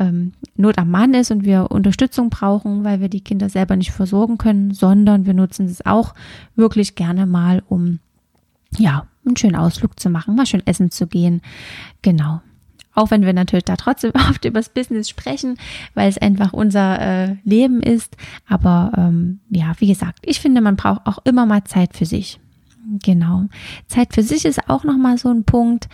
ähm, 0.00 0.32
Not 0.56 0.76
am 0.78 0.90
Mann 0.90 1.14
ist 1.14 1.30
und 1.30 1.44
wir 1.44 1.70
Unterstützung 1.70 2.30
brauchen, 2.30 2.82
weil 2.82 3.00
wir 3.00 3.08
die 3.08 3.22
Kinder 3.22 3.48
selber 3.48 3.76
nicht 3.76 3.92
versorgen 3.92 4.38
können, 4.38 4.72
sondern 4.72 5.24
wir 5.24 5.34
nutzen 5.34 5.66
es 5.66 5.86
auch 5.86 6.14
wirklich 6.56 6.96
gerne 6.96 7.26
mal, 7.26 7.62
um 7.68 8.00
ja, 8.76 9.06
einen 9.24 9.36
schönen 9.36 9.56
Ausflug 9.56 9.98
zu 9.98 10.10
machen, 10.10 10.34
mal 10.34 10.46
schön 10.46 10.66
essen 10.66 10.90
zu 10.90 11.06
gehen. 11.06 11.42
Genau. 12.02 12.40
Auch 12.94 13.10
wenn 13.10 13.22
wir 13.24 13.32
natürlich 13.32 13.64
da 13.64 13.76
trotzdem 13.76 14.12
oft 14.30 14.44
über 14.44 14.58
das 14.58 14.68
Business 14.68 15.08
sprechen, 15.08 15.56
weil 15.94 16.08
es 16.08 16.18
einfach 16.18 16.52
unser 16.52 17.00
äh, 17.00 17.36
Leben 17.44 17.82
ist. 17.82 18.16
Aber 18.48 18.92
ähm, 18.96 19.40
ja, 19.48 19.74
wie 19.78 19.88
gesagt, 19.88 20.18
ich 20.22 20.40
finde, 20.40 20.60
man 20.60 20.76
braucht 20.76 21.06
auch 21.06 21.18
immer 21.24 21.46
mal 21.46 21.64
Zeit 21.64 21.96
für 21.96 22.06
sich. 22.06 22.40
Genau. 23.02 23.44
Zeit 23.86 24.14
für 24.14 24.22
sich 24.22 24.44
ist 24.44 24.68
auch 24.68 24.84
nochmal 24.84 25.18
so 25.18 25.28
ein 25.28 25.44
Punkt. 25.44 25.88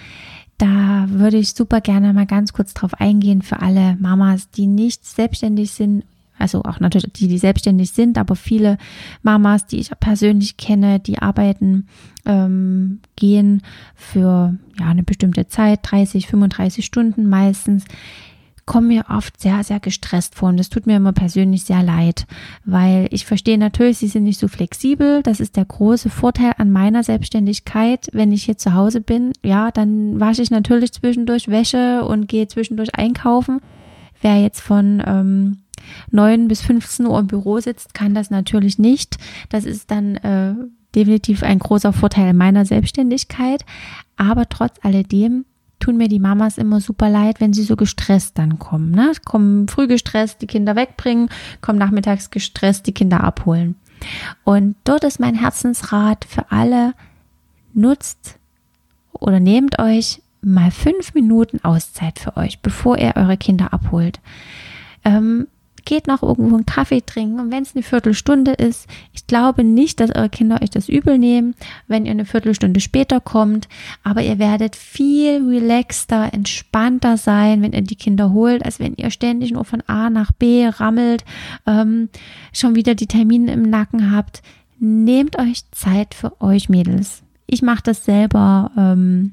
Da 0.58 1.06
würde 1.08 1.36
ich 1.36 1.52
super 1.52 1.82
gerne 1.82 2.14
mal 2.14 2.24
ganz 2.24 2.54
kurz 2.54 2.72
drauf 2.72 2.94
eingehen 2.94 3.42
für 3.42 3.60
alle 3.60 3.96
Mamas, 3.96 4.50
die 4.50 4.66
nicht 4.66 5.04
selbstständig 5.04 5.72
sind 5.72 6.04
also 6.38 6.62
auch 6.64 6.80
natürlich 6.80 7.12
die, 7.12 7.28
die 7.28 7.38
selbstständig 7.38 7.92
sind, 7.92 8.18
aber 8.18 8.36
viele 8.36 8.78
Mamas, 9.22 9.66
die 9.66 9.78
ich 9.78 9.90
persönlich 10.00 10.56
kenne, 10.56 11.00
die 11.00 11.18
arbeiten, 11.18 11.86
ähm, 12.24 13.00
gehen 13.16 13.62
für 13.94 14.56
ja 14.78 14.86
eine 14.86 15.02
bestimmte 15.02 15.48
Zeit, 15.48 15.80
30, 15.82 16.26
35 16.26 16.84
Stunden 16.84 17.28
meistens, 17.28 17.84
kommen 18.66 18.88
mir 18.88 19.04
oft 19.08 19.40
sehr, 19.40 19.62
sehr 19.62 19.80
gestresst 19.80 20.34
vor. 20.34 20.48
Und 20.48 20.58
das 20.58 20.68
tut 20.68 20.86
mir 20.86 20.96
immer 20.96 21.12
persönlich 21.12 21.62
sehr 21.62 21.82
leid, 21.82 22.26
weil 22.64 23.06
ich 23.12 23.24
verstehe 23.24 23.58
natürlich, 23.58 23.98
sie 23.98 24.08
sind 24.08 24.24
nicht 24.24 24.40
so 24.40 24.48
flexibel. 24.48 25.22
Das 25.22 25.38
ist 25.38 25.56
der 25.56 25.64
große 25.64 26.10
Vorteil 26.10 26.52
an 26.58 26.72
meiner 26.72 27.04
Selbstständigkeit. 27.04 28.08
Wenn 28.12 28.32
ich 28.32 28.44
hier 28.44 28.58
zu 28.58 28.74
Hause 28.74 29.00
bin, 29.00 29.32
ja, 29.44 29.70
dann 29.70 30.18
wasche 30.20 30.42
ich 30.42 30.50
natürlich 30.50 30.92
zwischendurch 30.92 31.48
Wäsche 31.48 32.04
und 32.04 32.26
gehe 32.26 32.48
zwischendurch 32.48 32.94
einkaufen. 32.96 33.60
Wer 34.20 34.42
jetzt 34.42 34.60
von 34.60 35.02
ähm, 35.06 35.58
9 36.10 36.48
bis 36.48 36.62
15 36.62 37.06
Uhr 37.06 37.18
im 37.18 37.26
Büro 37.26 37.60
sitzt, 37.60 37.94
kann 37.94 38.14
das 38.14 38.30
natürlich 38.30 38.78
nicht. 38.78 39.16
Das 39.48 39.64
ist 39.64 39.90
dann 39.90 40.16
äh, 40.16 40.54
definitiv 40.94 41.42
ein 41.42 41.58
großer 41.58 41.92
Vorteil 41.92 42.32
meiner 42.32 42.64
Selbstständigkeit. 42.64 43.64
Aber 44.16 44.48
trotz 44.48 44.76
alledem 44.82 45.44
tun 45.78 45.96
mir 45.96 46.08
die 46.08 46.18
Mamas 46.18 46.58
immer 46.58 46.80
super 46.80 47.10
leid, 47.10 47.40
wenn 47.40 47.52
sie 47.52 47.62
so 47.62 47.76
gestresst 47.76 48.38
dann 48.38 48.58
kommen. 48.58 48.90
Ne? 48.90 49.12
Kommen 49.24 49.68
früh 49.68 49.86
gestresst, 49.86 50.40
die 50.42 50.46
Kinder 50.46 50.74
wegbringen, 50.74 51.28
kommen 51.60 51.78
nachmittags 51.78 52.30
gestresst, 52.30 52.86
die 52.86 52.92
Kinder 52.92 53.22
abholen. 53.22 53.76
Und 54.44 54.76
dort 54.84 55.04
ist 55.04 55.20
mein 55.20 55.34
Herzensrat 55.34 56.24
für 56.24 56.50
alle, 56.50 56.94
nutzt 57.74 58.38
oder 59.12 59.40
nehmt 59.40 59.78
euch 59.78 60.22
mal 60.42 60.70
fünf 60.70 61.14
Minuten 61.14 61.62
Auszeit 61.64 62.18
für 62.18 62.36
euch, 62.36 62.60
bevor 62.60 62.98
ihr 62.98 63.14
eure 63.16 63.36
Kinder 63.36 63.72
abholt. 63.72 64.20
Ähm, 65.04 65.48
geht 65.86 66.06
noch 66.06 66.22
irgendwo 66.22 66.56
einen 66.56 66.66
Kaffee 66.66 67.00
trinken 67.00 67.40
und 67.40 67.50
wenn 67.50 67.62
es 67.62 67.74
eine 67.74 67.82
Viertelstunde 67.82 68.52
ist, 68.52 68.86
ich 69.14 69.26
glaube 69.26 69.64
nicht, 69.64 70.00
dass 70.00 70.14
eure 70.14 70.28
Kinder 70.28 70.60
euch 70.60 70.68
das 70.68 70.90
übel 70.90 71.16
nehmen, 71.16 71.54
wenn 71.88 72.04
ihr 72.04 72.10
eine 72.10 72.26
Viertelstunde 72.26 72.80
später 72.80 73.20
kommt, 73.20 73.68
aber 74.02 74.20
ihr 74.20 74.38
werdet 74.38 74.76
viel 74.76 75.48
relaxter, 75.48 76.34
entspannter 76.34 77.16
sein, 77.16 77.62
wenn 77.62 77.72
ihr 77.72 77.80
die 77.80 77.96
Kinder 77.96 78.32
holt, 78.32 78.64
als 78.64 78.78
wenn 78.78 78.94
ihr 78.96 79.10
ständig 79.10 79.52
nur 79.52 79.64
von 79.64 79.82
A 79.86 80.10
nach 80.10 80.32
B 80.32 80.66
rammelt, 80.66 81.24
ähm, 81.66 82.10
schon 82.52 82.74
wieder 82.74 82.94
die 82.94 83.06
Termine 83.06 83.52
im 83.52 83.62
Nacken 83.62 84.14
habt. 84.14 84.42
Nehmt 84.78 85.38
euch 85.38 85.62
Zeit 85.70 86.14
für 86.14 86.38
euch, 86.42 86.68
Mädels. 86.68 87.22
Ich 87.46 87.62
mache 87.62 87.82
das 87.84 88.04
selber. 88.04 88.70
Ähm, 88.76 89.32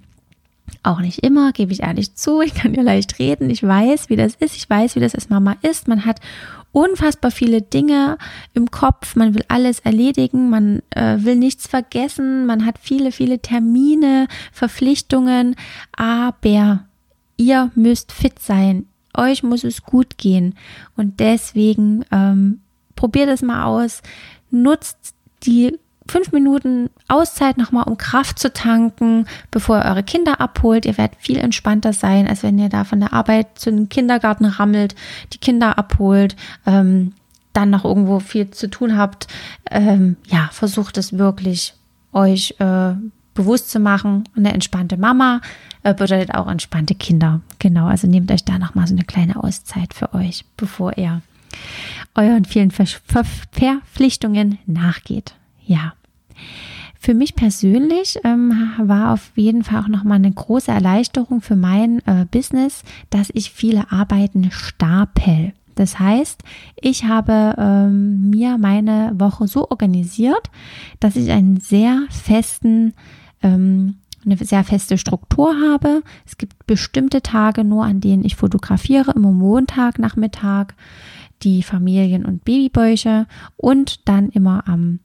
auch 0.83 0.99
nicht 0.99 1.19
immer, 1.19 1.51
gebe 1.53 1.71
ich 1.71 1.83
ehrlich 1.83 2.15
zu. 2.15 2.41
Ich 2.41 2.53
kann 2.53 2.73
ja 2.73 2.81
leicht 2.81 3.19
reden. 3.19 3.49
Ich 3.49 3.63
weiß, 3.63 4.09
wie 4.09 4.15
das 4.15 4.35
ist. 4.35 4.55
Ich 4.55 4.69
weiß, 4.69 4.95
wie 4.95 4.99
das 4.99 5.15
als 5.15 5.29
Mama 5.29 5.55
ist. 5.61 5.87
Man 5.87 6.05
hat 6.05 6.19
unfassbar 6.71 7.31
viele 7.31 7.61
Dinge 7.61 8.17
im 8.53 8.69
Kopf. 8.69 9.15
Man 9.15 9.33
will 9.33 9.43
alles 9.47 9.79
erledigen. 9.79 10.49
Man 10.49 10.81
äh, 10.89 11.17
will 11.19 11.37
nichts 11.37 11.67
vergessen. 11.67 12.45
Man 12.45 12.65
hat 12.65 12.77
viele, 12.79 13.11
viele 13.11 13.39
Termine, 13.39 14.27
Verpflichtungen. 14.51 15.55
Aber 15.95 16.85
ihr 17.37 17.71
müsst 17.75 18.11
fit 18.11 18.39
sein. 18.39 18.87
Euch 19.15 19.43
muss 19.43 19.63
es 19.63 19.83
gut 19.83 20.17
gehen. 20.17 20.55
Und 20.97 21.19
deswegen 21.19 22.03
ähm, 22.11 22.61
probiert 22.95 23.29
es 23.29 23.41
mal 23.41 23.63
aus. 23.65 24.01
Nutzt 24.49 25.15
die 25.43 25.77
fünf 26.07 26.31
Minuten 26.31 26.89
Auszeit 27.07 27.57
nochmal, 27.57 27.85
um 27.85 27.97
Kraft 27.97 28.39
zu 28.39 28.51
tanken, 28.51 29.25
bevor 29.51 29.77
ihr 29.77 29.85
eure 29.85 30.03
Kinder 30.03 30.41
abholt. 30.41 30.85
Ihr 30.85 30.97
werdet 30.97 31.17
viel 31.19 31.37
entspannter 31.37 31.93
sein, 31.93 32.27
als 32.27 32.43
wenn 32.43 32.59
ihr 32.59 32.69
da 32.69 32.83
von 32.83 32.99
der 32.99 33.13
Arbeit 33.13 33.59
zu 33.59 33.71
den 33.71 33.89
Kindergarten 33.89 34.45
rammelt, 34.45 34.95
die 35.33 35.37
Kinder 35.37 35.77
abholt, 35.77 36.35
ähm, 36.65 37.13
dann 37.53 37.69
noch 37.69 37.85
irgendwo 37.85 38.19
viel 38.19 38.49
zu 38.51 38.69
tun 38.69 38.97
habt. 38.97 39.27
Ähm, 39.69 40.17
ja, 40.27 40.49
versucht 40.51 40.97
es 40.97 41.17
wirklich 41.17 41.73
euch 42.11 42.55
äh, 42.59 42.93
bewusst 43.33 43.71
zu 43.71 43.79
machen. 43.79 44.27
eine 44.35 44.53
entspannte 44.53 44.97
Mama 44.97 45.41
äh, 45.83 45.93
bedeutet 45.93 46.33
auch 46.33 46.49
entspannte 46.49 46.95
Kinder. 46.95 47.41
Genau, 47.59 47.87
also 47.87 48.07
nehmt 48.07 48.31
euch 48.31 48.43
da 48.43 48.57
nochmal 48.57 48.87
so 48.87 48.93
eine 48.93 49.05
kleine 49.05 49.41
Auszeit 49.43 49.93
für 49.93 50.13
euch, 50.13 50.45
bevor 50.57 50.97
ihr 50.97 51.21
euren 52.15 52.45
vielen 52.45 52.71
Ver 52.71 52.85
Ver 52.85 53.23
Verpflichtungen 53.51 54.59
nachgeht 54.65 55.35
ja. 55.65 55.93
Für 56.99 57.13
mich 57.13 57.35
persönlich 57.35 58.17
ähm, 58.23 58.53
war 58.77 59.13
auf 59.13 59.33
jeden 59.35 59.63
Fall 59.63 59.81
auch 59.81 59.87
nochmal 59.89 60.19
eine 60.19 60.31
große 60.31 60.71
Erleichterung 60.71 61.41
für 61.41 61.57
mein 61.57 61.99
äh, 62.05 62.25
Business, 62.31 62.83
dass 63.09 63.29
ich 63.33 63.51
viele 63.51 63.91
Arbeiten 63.91 64.51
stapel. 64.51 65.51
Das 65.75 65.99
heißt, 65.99 66.43
ich 66.79 67.03
habe 67.03 67.55
ähm, 67.57 68.29
mir 68.29 68.57
meine 68.57 69.11
Woche 69.15 69.47
so 69.47 69.69
organisiert, 69.69 70.49
dass 71.01 71.17
ich 71.17 71.29
einen 71.31 71.59
sehr 71.59 72.03
festen, 72.09 72.93
ähm, 73.41 73.95
eine 74.23 74.37
sehr 74.37 74.63
feste 74.63 74.97
Struktur 74.97 75.55
habe. 75.59 76.03
Es 76.25 76.37
gibt 76.37 76.65
bestimmte 76.67 77.21
Tage 77.21 77.65
nur, 77.65 77.83
an 77.83 77.99
denen 77.99 78.23
ich 78.23 78.37
fotografiere, 78.37 79.11
immer 79.11 79.31
Montag, 79.31 79.99
Nachmittag, 79.99 80.75
die 81.41 81.63
Familien- 81.63 82.25
und 82.25 82.45
Babybäuche 82.45 83.27
und 83.57 84.07
dann 84.07 84.29
immer 84.29 84.63
am 84.67 84.99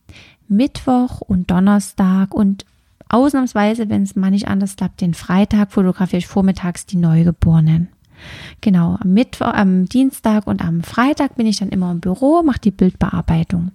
Mittwoch 0.49 1.21
und 1.21 1.51
Donnerstag 1.51 2.35
und 2.35 2.65
ausnahmsweise, 3.09 3.89
wenn 3.89 4.03
es 4.03 4.17
mal 4.17 4.31
nicht 4.31 4.49
anders 4.49 4.77
klappt, 4.77 5.01
den 5.01 5.15
Freitag 5.15 5.73
fotografiere 5.73 6.19
ich 6.19 6.27
vormittags 6.27 6.87
die 6.87 6.97
Neugeborenen. 6.97 7.89
Genau, 8.61 8.99
am 9.01 9.15
Mittwoch, 9.15 9.53
am 9.53 9.89
Dienstag 9.89 10.47
und 10.47 10.65
am 10.65 10.83
Freitag 10.83 11.37
bin 11.37 11.47
ich 11.47 11.59
dann 11.59 11.69
immer 11.69 11.93
im 11.93 12.01
Büro, 12.01 12.43
mache 12.43 12.61
die 12.61 12.71
Bildbearbeitung. 12.73 13.71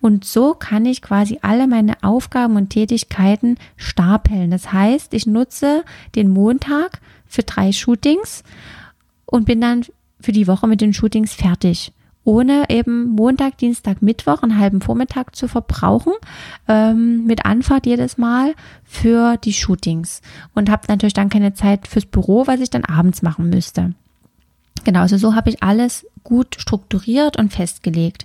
Und 0.00 0.24
so 0.24 0.54
kann 0.54 0.86
ich 0.86 1.02
quasi 1.02 1.38
alle 1.42 1.66
meine 1.66 2.02
Aufgaben 2.02 2.56
und 2.56 2.70
Tätigkeiten 2.70 3.56
stapeln. 3.76 4.50
Das 4.52 4.72
heißt, 4.72 5.12
ich 5.12 5.26
nutze 5.26 5.84
den 6.14 6.30
Montag 6.30 7.00
für 7.26 7.42
drei 7.42 7.72
Shootings 7.72 8.44
und 9.26 9.44
bin 9.44 9.60
dann 9.60 9.84
für 10.20 10.32
die 10.32 10.46
Woche 10.46 10.68
mit 10.68 10.80
den 10.80 10.94
Shootings 10.94 11.34
fertig 11.34 11.92
ohne 12.24 12.64
eben 12.68 13.10
Montag, 13.10 13.58
Dienstag, 13.58 14.02
Mittwoch 14.02 14.42
einen 14.42 14.58
halben 14.58 14.80
Vormittag 14.80 15.34
zu 15.34 15.48
verbrauchen, 15.48 16.12
ähm, 16.68 17.24
mit 17.24 17.46
Anfahrt 17.46 17.86
jedes 17.86 18.18
Mal 18.18 18.54
für 18.84 19.36
die 19.38 19.52
Shootings 19.52 20.20
und 20.54 20.70
habe 20.70 20.82
natürlich 20.88 21.14
dann 21.14 21.30
keine 21.30 21.54
Zeit 21.54 21.88
fürs 21.88 22.06
Büro, 22.06 22.46
was 22.46 22.60
ich 22.60 22.70
dann 22.70 22.84
abends 22.84 23.22
machen 23.22 23.48
müsste. 23.48 23.94
Genau, 24.84 25.00
also 25.00 25.18
so 25.18 25.34
habe 25.34 25.50
ich 25.50 25.62
alles 25.62 26.06
gut 26.24 26.56
strukturiert 26.58 27.38
und 27.38 27.52
festgelegt. 27.52 28.24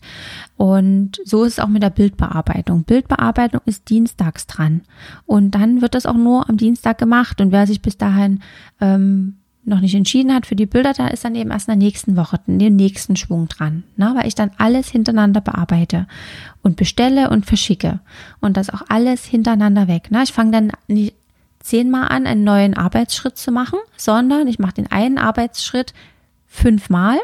Und 0.57 1.19
so 1.25 1.43
ist 1.43 1.53
es 1.53 1.59
auch 1.59 1.67
mit 1.67 1.83
der 1.83 1.89
Bildbearbeitung. 1.89 2.83
Bildbearbeitung 2.83 3.61
ist 3.65 3.89
dienstags 3.89 4.47
dran. 4.47 4.81
Und 5.25 5.51
dann 5.51 5.81
wird 5.81 5.95
das 5.95 6.05
auch 6.05 6.15
nur 6.15 6.49
am 6.49 6.57
Dienstag 6.57 6.97
gemacht. 6.97 7.41
Und 7.41 7.51
wer 7.51 7.67
sich 7.67 7.81
bis 7.81 7.97
dahin 7.97 8.41
ähm, 8.79 9.37
noch 9.65 9.81
nicht 9.81 9.95
entschieden 9.95 10.33
hat 10.33 10.45
für 10.45 10.55
die 10.55 10.65
Bilder, 10.65 10.93
da 10.93 11.07
ist 11.07 11.25
dann 11.25 11.35
eben 11.35 11.51
erst 11.51 11.67
in 11.67 11.79
der 11.79 11.87
nächsten 11.87 12.15
Woche, 12.15 12.39
dem 12.45 12.75
nächsten 12.75 13.15
Schwung 13.15 13.47
dran, 13.47 13.83
ne? 13.97 14.13
weil 14.15 14.27
ich 14.27 14.35
dann 14.35 14.51
alles 14.57 14.89
hintereinander 14.89 15.41
bearbeite 15.41 16.07
und 16.61 16.75
bestelle 16.75 17.29
und 17.29 17.45
verschicke 17.45 17.99
und 18.41 18.57
das 18.57 18.69
auch 18.69 18.83
alles 18.89 19.25
hintereinander 19.25 19.87
weg. 19.87 20.11
Ne? 20.11 20.23
Ich 20.23 20.33
fange 20.33 20.51
dann 20.51 20.71
nicht 20.87 21.15
zehnmal 21.59 22.09
an, 22.09 22.27
einen 22.27 22.43
neuen 22.43 22.75
Arbeitsschritt 22.75 23.37
zu 23.37 23.51
machen, 23.51 23.79
sondern 23.97 24.47
ich 24.47 24.59
mache 24.59 24.75
den 24.75 24.91
einen 24.91 25.17
Arbeitsschritt 25.17 25.93
fünfmal 26.45 27.17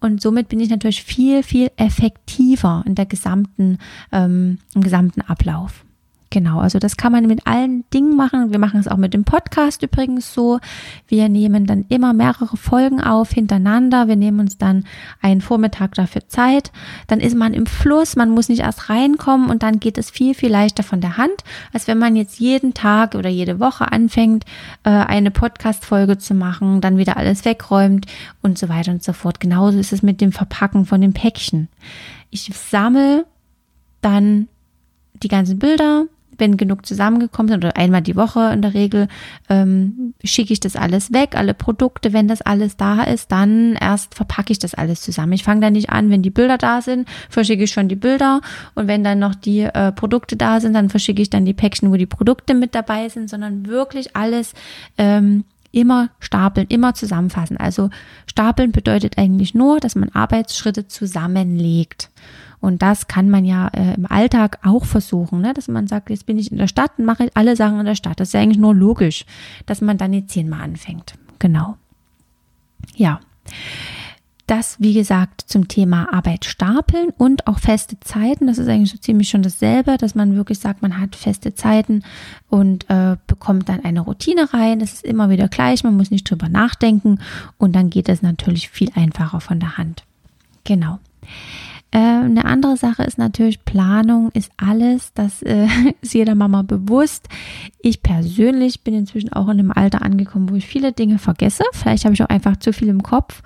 und 0.00 0.22
somit 0.22 0.48
bin 0.48 0.60
ich 0.60 0.70
natürlich 0.70 1.02
viel, 1.02 1.42
viel 1.42 1.70
effektiver 1.76 2.84
in 2.86 2.94
der 2.94 3.06
gesamten, 3.06 3.78
ähm, 4.12 4.58
im 4.74 4.82
gesamten 4.82 5.20
Ablauf. 5.22 5.84
Genau, 6.30 6.60
also 6.60 6.78
das 6.78 6.98
kann 6.98 7.12
man 7.12 7.26
mit 7.26 7.46
allen 7.46 7.88
Dingen 7.90 8.14
machen. 8.14 8.52
Wir 8.52 8.58
machen 8.58 8.78
es 8.78 8.86
auch 8.86 8.98
mit 8.98 9.14
dem 9.14 9.24
Podcast 9.24 9.82
übrigens 9.82 10.34
so. 10.34 10.60
Wir 11.06 11.30
nehmen 11.30 11.66
dann 11.66 11.86
immer 11.88 12.12
mehrere 12.12 12.58
Folgen 12.58 13.00
auf 13.00 13.30
hintereinander. 13.30 14.08
Wir 14.08 14.16
nehmen 14.16 14.40
uns 14.40 14.58
dann 14.58 14.84
einen 15.22 15.40
Vormittag 15.40 15.94
dafür 15.94 16.28
Zeit. 16.28 16.70
Dann 17.06 17.20
ist 17.20 17.34
man 17.34 17.54
im 17.54 17.64
Fluss, 17.64 18.14
man 18.14 18.28
muss 18.28 18.50
nicht 18.50 18.60
erst 18.60 18.90
reinkommen 18.90 19.48
und 19.48 19.62
dann 19.62 19.80
geht 19.80 19.96
es 19.96 20.10
viel, 20.10 20.34
viel 20.34 20.50
leichter 20.50 20.82
von 20.82 21.00
der 21.00 21.16
Hand, 21.16 21.44
als 21.72 21.86
wenn 21.86 21.98
man 21.98 22.14
jetzt 22.14 22.38
jeden 22.38 22.74
Tag 22.74 23.14
oder 23.14 23.30
jede 23.30 23.58
Woche 23.58 23.90
anfängt, 23.90 24.44
äh, 24.84 24.90
eine 24.90 25.30
Podcast-Folge 25.30 26.18
zu 26.18 26.34
machen, 26.34 26.82
dann 26.82 26.98
wieder 26.98 27.16
alles 27.16 27.46
wegräumt 27.46 28.06
und 28.42 28.58
so 28.58 28.68
weiter 28.68 28.92
und 28.92 29.02
so 29.02 29.14
fort. 29.14 29.40
Genauso 29.40 29.78
ist 29.78 29.94
es 29.94 30.02
mit 30.02 30.20
dem 30.20 30.32
Verpacken 30.32 30.84
von 30.84 31.00
dem 31.00 31.14
Päckchen. 31.14 31.68
Ich 32.28 32.52
sammle 32.54 33.24
dann 34.02 34.48
die 35.22 35.28
ganzen 35.28 35.58
Bilder, 35.58 36.04
wenn 36.38 36.56
genug 36.56 36.86
zusammengekommen 36.86 37.50
sind 37.50 37.64
oder 37.64 37.76
einmal 37.76 38.02
die 38.02 38.16
Woche 38.16 38.50
in 38.52 38.62
der 38.62 38.74
Regel, 38.74 39.08
ähm, 39.48 40.14
schicke 40.24 40.52
ich 40.52 40.60
das 40.60 40.76
alles 40.76 41.12
weg, 41.12 41.34
alle 41.34 41.54
Produkte. 41.54 42.12
Wenn 42.12 42.28
das 42.28 42.42
alles 42.42 42.76
da 42.76 43.02
ist, 43.02 43.30
dann 43.32 43.74
erst 43.74 44.14
verpacke 44.14 44.52
ich 44.52 44.58
das 44.58 44.74
alles 44.74 45.00
zusammen. 45.02 45.32
Ich 45.32 45.44
fange 45.44 45.60
da 45.60 45.70
nicht 45.70 45.90
an, 45.90 46.10
wenn 46.10 46.22
die 46.22 46.30
Bilder 46.30 46.58
da 46.58 46.80
sind, 46.82 47.08
verschicke 47.28 47.64
ich 47.64 47.72
schon 47.72 47.88
die 47.88 47.96
Bilder 47.96 48.40
und 48.74 48.88
wenn 48.88 49.04
dann 49.04 49.18
noch 49.18 49.34
die 49.34 49.60
äh, 49.60 49.92
Produkte 49.92 50.36
da 50.36 50.60
sind, 50.60 50.74
dann 50.74 50.88
verschicke 50.88 51.22
ich 51.22 51.30
dann 51.30 51.44
die 51.44 51.54
Päckchen, 51.54 51.90
wo 51.90 51.96
die 51.96 52.06
Produkte 52.06 52.54
mit 52.54 52.74
dabei 52.74 53.08
sind, 53.08 53.28
sondern 53.28 53.66
wirklich 53.66 54.16
alles 54.16 54.54
ähm, 54.96 55.44
immer 55.72 56.10
stapeln, 56.20 56.66
immer 56.68 56.94
zusammenfassen. 56.94 57.56
Also 57.56 57.90
stapeln 58.26 58.72
bedeutet 58.72 59.18
eigentlich 59.18 59.54
nur, 59.54 59.80
dass 59.80 59.94
man 59.94 60.08
Arbeitsschritte 60.10 60.88
zusammenlegt. 60.88 62.10
Und 62.60 62.82
das 62.82 63.06
kann 63.06 63.30
man 63.30 63.44
ja 63.44 63.68
äh, 63.68 63.94
im 63.94 64.06
Alltag 64.06 64.58
auch 64.62 64.84
versuchen, 64.84 65.40
ne? 65.40 65.54
dass 65.54 65.68
man 65.68 65.86
sagt, 65.86 66.10
jetzt 66.10 66.26
bin 66.26 66.38
ich 66.38 66.50
in 66.50 66.58
der 66.58 66.68
Stadt 66.68 66.92
und 66.98 67.04
mache 67.04 67.30
alle 67.34 67.56
Sachen 67.56 67.78
in 67.80 67.86
der 67.86 67.94
Stadt. 67.94 68.18
Das 68.20 68.28
ist 68.28 68.32
ja 68.34 68.40
eigentlich 68.40 68.58
nur 68.58 68.74
logisch, 68.74 69.24
dass 69.66 69.80
man 69.80 69.98
dann 69.98 70.12
jetzt 70.12 70.32
zehnmal 70.32 70.62
anfängt. 70.62 71.14
Genau. 71.38 71.76
Ja. 72.96 73.20
Das, 74.48 74.80
wie 74.80 74.94
gesagt, 74.94 75.42
zum 75.46 75.68
Thema 75.68 76.10
Arbeit 76.10 76.46
stapeln 76.46 77.10
und 77.18 77.46
auch 77.46 77.58
feste 77.58 78.00
Zeiten. 78.00 78.46
Das 78.46 78.56
ist 78.56 78.66
eigentlich 78.66 78.90
so 78.90 78.96
ziemlich 78.96 79.28
schon 79.28 79.42
dasselbe, 79.42 79.98
dass 79.98 80.14
man 80.14 80.36
wirklich 80.36 80.58
sagt, 80.58 80.80
man 80.80 80.98
hat 80.98 81.16
feste 81.16 81.54
Zeiten 81.54 82.02
und 82.48 82.88
äh, 82.88 83.18
bekommt 83.26 83.68
dann 83.68 83.84
eine 83.84 84.00
Routine 84.00 84.52
rein. 84.54 84.78
Das 84.78 84.94
ist 84.94 85.04
immer 85.04 85.28
wieder 85.28 85.48
gleich, 85.48 85.84
man 85.84 85.98
muss 85.98 86.10
nicht 86.10 86.28
drüber 86.30 86.48
nachdenken 86.48 87.18
und 87.58 87.76
dann 87.76 87.90
geht 87.90 88.08
es 88.08 88.22
natürlich 88.22 88.70
viel 88.70 88.90
einfacher 88.94 89.42
von 89.42 89.60
der 89.60 89.76
Hand. 89.76 90.04
Genau. 90.64 90.98
Äh, 91.90 91.98
eine 91.98 92.44
andere 92.44 92.76
Sache 92.76 93.02
ist 93.02 93.18
natürlich, 93.18 93.64
Planung 93.64 94.30
ist 94.32 94.52
alles. 94.56 95.12
Das 95.14 95.42
äh, 95.42 95.66
ist 96.02 96.14
jeder 96.14 96.34
Mama 96.34 96.62
bewusst. 96.62 97.28
Ich 97.80 98.02
persönlich 98.02 98.82
bin 98.82 98.94
inzwischen 98.94 99.32
auch 99.32 99.46
in 99.46 99.58
einem 99.58 99.72
Alter 99.72 100.02
angekommen, 100.02 100.50
wo 100.50 100.54
ich 100.54 100.66
viele 100.66 100.92
Dinge 100.92 101.18
vergesse. 101.18 101.64
Vielleicht 101.72 102.04
habe 102.04 102.14
ich 102.14 102.22
auch 102.22 102.28
einfach 102.28 102.58
zu 102.58 102.72
viel 102.72 102.88
im 102.88 103.02
Kopf. 103.02 103.42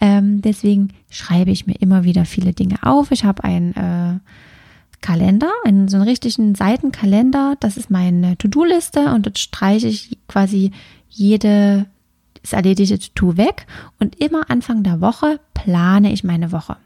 Ähm, 0.00 0.42
deswegen 0.42 0.88
schreibe 1.08 1.50
ich 1.50 1.66
mir 1.66 1.74
immer 1.80 2.04
wieder 2.04 2.24
viele 2.24 2.52
Dinge 2.52 2.76
auf. 2.82 3.10
Ich 3.12 3.24
habe 3.24 3.44
einen 3.44 3.74
äh, 3.74 4.18
Kalender, 5.00 5.50
einen 5.64 5.88
so 5.88 5.96
einen 5.96 6.08
richtigen 6.08 6.54
Seitenkalender. 6.54 7.56
Das 7.60 7.76
ist 7.76 7.90
meine 7.90 8.36
To-Do-Liste 8.36 9.14
und 9.14 9.24
dort 9.24 9.38
streiche 9.38 9.88
ich 9.88 10.18
quasi 10.28 10.72
jede 11.08 11.86
das 12.42 12.52
erledigte 12.52 12.98
To-Do 12.98 13.36
weg 13.36 13.66
und 13.98 14.20
immer 14.20 14.50
Anfang 14.50 14.84
der 14.84 15.00
Woche 15.00 15.40
plane 15.54 16.12
ich 16.12 16.22
meine 16.22 16.52
Woche. 16.52 16.76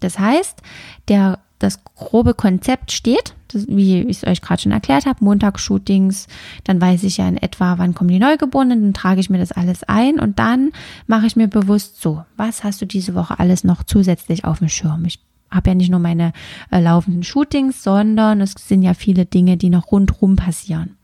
Das 0.00 0.18
heißt, 0.18 0.62
der, 1.08 1.38
das 1.58 1.84
grobe 1.84 2.34
Konzept 2.34 2.92
steht, 2.92 3.34
das, 3.48 3.66
wie 3.68 4.00
ich 4.00 4.22
es 4.22 4.26
euch 4.26 4.40
gerade 4.40 4.62
schon 4.62 4.72
erklärt 4.72 5.06
habe, 5.06 5.24
Montagsshootings, 5.24 6.26
dann 6.64 6.80
weiß 6.80 7.02
ich 7.04 7.18
ja 7.18 7.28
in 7.28 7.36
etwa, 7.36 7.78
wann 7.78 7.94
kommen 7.94 8.10
die 8.10 8.18
Neugeborenen, 8.18 8.82
dann 8.82 8.94
trage 8.94 9.20
ich 9.20 9.30
mir 9.30 9.38
das 9.38 9.52
alles 9.52 9.84
ein 9.84 10.18
und 10.18 10.38
dann 10.38 10.72
mache 11.06 11.26
ich 11.26 11.36
mir 11.36 11.48
bewusst 11.48 12.00
so, 12.00 12.24
was 12.36 12.64
hast 12.64 12.80
du 12.80 12.86
diese 12.86 13.14
Woche 13.14 13.38
alles 13.38 13.64
noch 13.64 13.82
zusätzlich 13.84 14.44
auf 14.44 14.58
dem 14.58 14.68
Schirm? 14.68 15.04
Ich 15.04 15.20
habe 15.50 15.70
ja 15.70 15.74
nicht 15.74 15.90
nur 15.90 16.00
meine 16.00 16.32
äh, 16.70 16.80
laufenden 16.80 17.22
Shootings, 17.22 17.82
sondern 17.82 18.40
es 18.40 18.54
sind 18.56 18.82
ja 18.82 18.94
viele 18.94 19.26
Dinge, 19.26 19.56
die 19.56 19.70
noch 19.70 19.90
rundrum 19.90 20.36
passieren. 20.36 20.96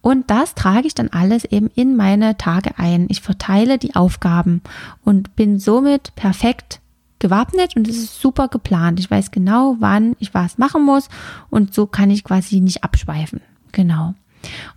Und 0.00 0.30
das 0.30 0.54
trage 0.54 0.86
ich 0.86 0.94
dann 0.94 1.08
alles 1.08 1.44
eben 1.44 1.68
in 1.74 1.96
meine 1.96 2.36
Tage 2.36 2.78
ein. 2.78 3.06
Ich 3.08 3.20
verteile 3.20 3.78
die 3.78 3.96
Aufgaben 3.96 4.62
und 5.04 5.34
bin 5.34 5.58
somit 5.58 6.14
perfekt 6.14 6.80
gewappnet 7.18 7.76
und 7.76 7.88
es 7.88 7.96
ist 7.96 8.20
super 8.20 8.48
geplant. 8.48 9.00
Ich 9.00 9.10
weiß 9.10 9.30
genau, 9.30 9.76
wann 9.78 10.16
ich 10.18 10.34
was 10.34 10.58
machen 10.58 10.84
muss 10.84 11.08
und 11.50 11.74
so 11.74 11.86
kann 11.86 12.10
ich 12.10 12.24
quasi 12.24 12.60
nicht 12.60 12.84
abschweifen. 12.84 13.40
Genau. 13.72 14.14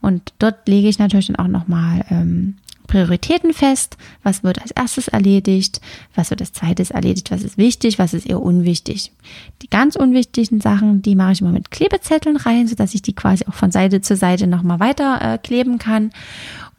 Und 0.01 0.33
dort 0.39 0.67
lege 0.67 0.87
ich 0.87 0.99
natürlich 0.99 1.27
dann 1.27 1.35
auch 1.35 1.47
nochmal 1.47 2.03
ähm, 2.09 2.55
Prioritäten 2.91 3.53
fest, 3.53 3.95
was 4.21 4.43
wird 4.43 4.61
als 4.61 4.71
erstes 4.71 5.07
erledigt, 5.07 5.79
was 6.13 6.29
wird 6.29 6.41
als 6.41 6.51
zweites 6.51 6.91
erledigt, 6.91 7.31
was 7.31 7.41
ist 7.41 7.57
wichtig, 7.57 7.97
was 7.99 8.13
ist 8.13 8.25
eher 8.25 8.41
unwichtig. 8.41 9.13
Die 9.61 9.69
ganz 9.69 9.95
unwichtigen 9.95 10.59
Sachen, 10.59 11.01
die 11.01 11.15
mache 11.15 11.31
ich 11.31 11.41
immer 11.41 11.53
mit 11.53 11.71
Klebezetteln 11.71 12.35
rein, 12.35 12.67
sodass 12.67 12.93
ich 12.93 13.01
die 13.01 13.13
quasi 13.13 13.45
auch 13.47 13.53
von 13.53 13.71
Seite 13.71 14.01
zu 14.01 14.17
Seite 14.17 14.45
nochmal 14.45 14.81
weiter 14.81 15.19
äh, 15.21 15.37
kleben 15.37 15.77
kann. 15.77 16.11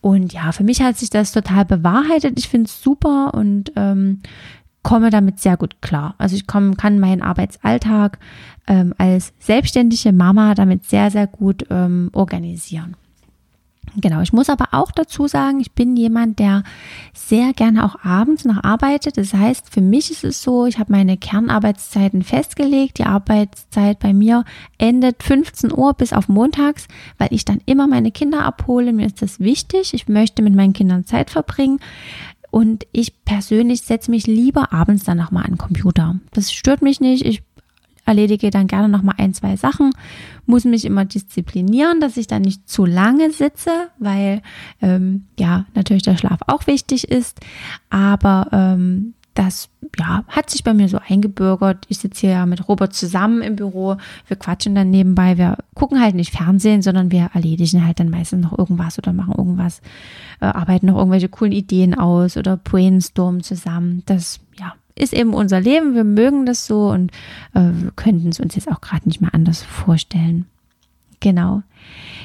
Und 0.02 0.34
ja, 0.34 0.52
für 0.52 0.64
mich 0.64 0.82
hat 0.82 0.98
sich 0.98 1.08
das 1.08 1.32
total 1.32 1.64
bewahrheitet. 1.64 2.38
Ich 2.38 2.48
finde 2.48 2.66
es 2.66 2.82
super 2.82 3.32
und 3.32 3.72
ähm, 3.76 4.20
komme 4.82 5.10
damit 5.10 5.40
sehr 5.40 5.56
gut 5.56 5.80
klar. 5.80 6.14
Also 6.18 6.36
ich 6.36 6.46
komm, 6.46 6.76
kann 6.76 6.98
meinen 6.98 7.22
Arbeitsalltag 7.22 8.18
ähm, 8.66 8.94
als 8.98 9.32
selbstständige 9.38 10.12
Mama 10.12 10.54
damit 10.54 10.84
sehr, 10.86 11.10
sehr 11.10 11.26
gut 11.26 11.66
ähm, 11.70 12.10
organisieren. 12.12 12.96
Genau, 13.96 14.22
ich 14.22 14.32
muss 14.32 14.48
aber 14.48 14.68
auch 14.72 14.90
dazu 14.90 15.26
sagen, 15.28 15.60
ich 15.60 15.72
bin 15.72 15.96
jemand, 15.96 16.38
der 16.38 16.62
sehr 17.12 17.52
gerne 17.52 17.84
auch 17.84 18.02
abends 18.02 18.46
noch 18.46 18.64
arbeitet. 18.64 19.18
Das 19.18 19.34
heißt, 19.34 19.68
für 19.68 19.82
mich 19.82 20.10
ist 20.10 20.24
es 20.24 20.42
so, 20.42 20.64
ich 20.64 20.78
habe 20.78 20.92
meine 20.92 21.18
Kernarbeitszeiten 21.18 22.22
festgelegt. 22.22 22.98
Die 22.98 23.04
Arbeitszeit 23.04 23.98
bei 23.98 24.14
mir 24.14 24.44
endet 24.78 25.22
15 25.22 25.72
Uhr 25.72 25.92
bis 25.92 26.14
auf 26.14 26.28
montags, 26.28 26.88
weil 27.18 27.28
ich 27.32 27.44
dann 27.44 27.60
immer 27.66 27.86
meine 27.86 28.12
Kinder 28.12 28.44
abhole. 28.44 28.94
Mir 28.94 29.06
ist 29.06 29.20
das 29.20 29.40
wichtig. 29.40 29.92
Ich 29.92 30.08
möchte 30.08 30.42
mit 30.42 30.54
meinen 30.54 30.72
Kindern 30.72 31.04
Zeit 31.04 31.28
verbringen. 31.28 31.78
Und 32.52 32.86
ich 32.92 33.24
persönlich 33.24 33.80
setze 33.80 34.10
mich 34.10 34.26
lieber 34.26 34.74
abends 34.74 35.04
dann 35.04 35.16
nochmal 35.16 35.44
an 35.44 35.52
den 35.52 35.58
Computer. 35.58 36.20
Das 36.32 36.52
stört 36.52 36.82
mich 36.82 37.00
nicht. 37.00 37.24
Ich 37.24 37.42
erledige 38.04 38.50
dann 38.50 38.66
gerne 38.66 38.90
noch 38.90 39.02
mal 39.02 39.14
ein, 39.16 39.32
zwei 39.32 39.56
Sachen, 39.56 39.90
muss 40.44 40.64
mich 40.64 40.84
immer 40.84 41.06
disziplinieren, 41.06 42.00
dass 42.00 42.18
ich 42.18 42.26
dann 42.26 42.42
nicht 42.42 42.68
zu 42.68 42.84
lange 42.84 43.30
sitze, 43.30 43.70
weil 43.98 44.42
ähm, 44.82 45.24
ja 45.38 45.64
natürlich 45.74 46.02
der 46.02 46.18
Schlaf 46.18 46.40
auch 46.46 46.66
wichtig 46.66 47.08
ist, 47.08 47.40
aber 47.88 48.48
ähm, 48.52 49.14
das 49.32 49.70
ja, 49.98 50.24
hat 50.28 50.50
sich 50.50 50.64
bei 50.64 50.74
mir 50.74 50.88
so 50.88 50.98
eingebürgert. 51.06 51.84
Ich 51.88 51.98
sitze 51.98 52.22
hier 52.22 52.30
ja 52.30 52.46
mit 52.46 52.68
Robert 52.68 52.94
zusammen 52.94 53.42
im 53.42 53.56
Büro. 53.56 53.96
Wir 54.26 54.36
quatschen 54.36 54.74
dann 54.74 54.90
nebenbei. 54.90 55.38
Wir 55.38 55.58
gucken 55.74 56.00
halt 56.00 56.14
nicht 56.14 56.32
Fernsehen, 56.32 56.82
sondern 56.82 57.10
wir 57.10 57.30
erledigen 57.34 57.84
halt 57.86 58.00
dann 58.00 58.10
meistens 58.10 58.42
noch 58.42 58.58
irgendwas 58.58 58.98
oder 58.98 59.12
machen 59.12 59.34
irgendwas, 59.36 59.80
äh, 60.40 60.46
arbeiten 60.46 60.86
noch 60.86 60.96
irgendwelche 60.96 61.28
coolen 61.28 61.52
Ideen 61.52 61.94
aus 61.94 62.36
oder 62.36 62.56
brainstormen 62.56 63.42
zusammen. 63.42 64.02
Das 64.06 64.40
ja, 64.58 64.74
ist 64.94 65.12
eben 65.12 65.34
unser 65.34 65.60
Leben, 65.60 65.94
wir 65.94 66.04
mögen 66.04 66.46
das 66.46 66.66
so 66.66 66.90
und 66.90 67.10
äh, 67.54 67.70
könnten 67.96 68.28
es 68.28 68.40
uns 68.40 68.54
jetzt 68.54 68.70
auch 68.70 68.80
gerade 68.80 69.06
nicht 69.06 69.20
mehr 69.20 69.34
anders 69.34 69.62
vorstellen. 69.62 70.46
Genau. 71.20 71.62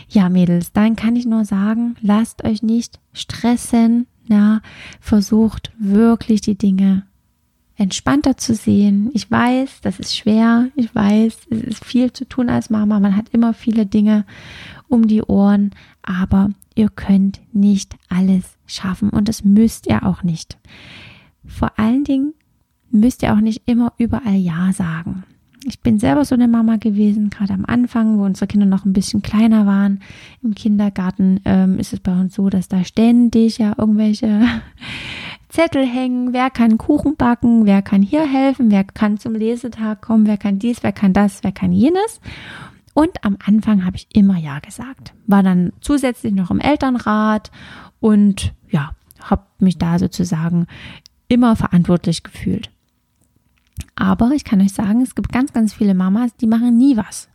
Ja, 0.10 0.30
Mädels, 0.30 0.72
dann 0.72 0.96
kann 0.96 1.16
ich 1.16 1.26
nur 1.26 1.46
sagen, 1.46 1.96
lasst 2.02 2.44
euch 2.44 2.64
nicht 2.64 3.00
stressen, 3.14 4.08
ja, 4.28 4.62
versucht 5.00 5.72
wirklich 5.78 6.42
die 6.42 6.58
Dinge 6.58 7.04
entspannter 7.78 8.38
zu 8.38 8.56
sehen. 8.56 9.10
Ich 9.14 9.30
weiß, 9.30 9.82
das 9.82 10.00
ist 10.00 10.18
schwer. 10.18 10.70
Ich 10.76 10.94
weiß, 10.94 11.38
es 11.50 11.62
ist 11.62 11.86
viel 11.86 12.12
zu 12.12 12.26
tun 12.26 12.50
als 12.50 12.70
Mama. 12.70 13.00
Man 13.00 13.16
hat 13.16 13.30
immer 13.32 13.54
viele 13.54 13.86
Dinge 13.86 14.26
um 14.88 15.08
die 15.08 15.22
Ohren, 15.22 15.72
aber 16.02 16.50
ihr 16.76 16.90
könnt 16.90 17.40
nicht 17.54 17.96
alles 18.10 18.58
schaffen 18.66 19.10
und 19.10 19.30
das 19.30 19.44
müsst 19.44 19.88
ihr 19.88 20.06
auch 20.06 20.24
nicht. 20.24 20.58
Vor 21.46 21.78
allen 21.78 22.04
Dingen 22.04 22.34
müsst 22.90 23.24
ihr 23.24 23.34
auch 23.34 23.42
nicht 23.42 23.64
immer 23.66 23.94
überall 23.98 24.36
Ja 24.36 24.72
sagen. 24.74 25.24
Ich 25.66 25.82
bin 25.82 26.00
selber 26.00 26.24
so 26.24 26.36
eine 26.36 26.48
Mama 26.48 26.78
gewesen, 26.78 27.30
gerade 27.30 27.54
am 27.54 27.66
Anfang, 27.66 28.20
wo 28.20 28.24
unsere 28.24 28.48
Kinder 28.48 28.66
noch 28.66 28.86
ein 28.86 28.94
bisschen 28.94 29.22
kleiner 29.22 29.66
waren. 29.66 30.00
Im 30.42 30.56
Kindergarten 30.56 31.42
ähm, 31.46 31.78
ist 31.80 31.94
es 31.94 32.00
bei 32.00 32.14
uns 32.18 32.36
so, 32.36 32.50
dass 32.50 32.68
da 32.68 32.86
ständig 32.86 33.58
ja 33.58 33.74
irgendwelche 33.78 34.46
Zettel 35.58 35.88
hängen. 35.88 36.34
Wer 36.34 36.52
kann 36.52 36.78
Kuchen 36.78 37.16
backen? 37.16 37.66
Wer 37.66 37.82
kann 37.82 38.04
hier 38.04 38.28
helfen? 38.28 38.70
Wer 38.70 38.84
kann 38.84 39.18
zum 39.18 39.34
Lesetag 39.34 40.04
kommen? 40.04 40.28
Wer 40.28 40.38
kann 40.38 40.60
dies? 40.60 40.84
Wer 40.84 40.92
kann 40.92 41.14
das? 41.14 41.44
Wer 41.44 41.52
kann 41.52 41.72
jenes? 41.72 42.22
Und 42.94 43.26
am 43.26 43.40
Anfang 43.44 43.84
habe 43.84 43.98
ich 43.98 44.08
immer 44.14 44.38
Ja 44.38 44.60
gesagt. 44.60 45.16
War 45.26 45.42
dann 45.42 45.74
zusätzlich 45.82 46.36
noch 46.36 46.52
im 46.52 46.60
Elternrat 46.60 47.50
und 48.00 48.54
ja, 48.70 48.92
habe 49.20 49.48
mich 49.58 49.80
da 49.80 49.98
sozusagen 49.98 50.68
immer 51.28 51.56
verantwortlich 51.56 52.22
gefühlt. 52.22 52.70
Aber 53.96 54.34
ich 54.34 54.44
kann 54.44 54.62
euch 54.62 54.74
sagen, 54.74 55.02
es 55.02 55.16
gibt 55.16 55.32
ganz, 55.32 55.54
ganz 55.54 55.74
viele 55.74 55.96
Mamas, 55.96 56.36
die 56.36 56.46
machen 56.46 56.78
nie 56.78 56.98
was. 56.98 57.30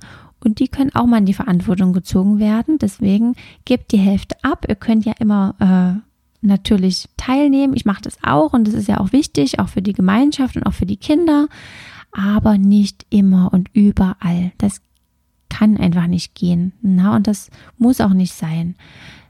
Und 0.44 0.60
die 0.60 0.68
können 0.68 0.94
auch 0.94 1.06
mal 1.06 1.18
in 1.18 1.26
die 1.26 1.34
Verantwortung 1.34 1.92
gezogen 1.92 2.38
werden. 2.38 2.78
Deswegen 2.78 3.34
gebt 3.64 3.90
die 3.90 3.98
Hälfte 3.98 4.36
ab. 4.42 4.66
Ihr 4.68 4.76
könnt 4.76 5.04
ja 5.04 5.14
immer 5.18 5.56
äh, 5.58 6.11
natürlich 6.42 7.08
teilnehmen. 7.16 7.74
Ich 7.74 7.84
mache 7.84 8.02
das 8.02 8.18
auch 8.22 8.52
und 8.52 8.66
das 8.66 8.74
ist 8.74 8.88
ja 8.88 9.00
auch 9.00 9.12
wichtig, 9.12 9.58
auch 9.58 9.68
für 9.68 9.82
die 9.82 9.92
Gemeinschaft 9.92 10.56
und 10.56 10.64
auch 10.64 10.74
für 10.74 10.86
die 10.86 10.96
Kinder. 10.96 11.48
Aber 12.12 12.58
nicht 12.58 13.06
immer 13.10 13.52
und 13.52 13.70
überall. 13.72 14.52
Das 14.58 14.82
kann 15.48 15.76
einfach 15.78 16.06
nicht 16.06 16.34
gehen. 16.34 16.72
Na, 16.82 17.16
und 17.16 17.26
das 17.26 17.50
muss 17.78 18.00
auch 18.00 18.12
nicht 18.12 18.34
sein. 18.34 18.74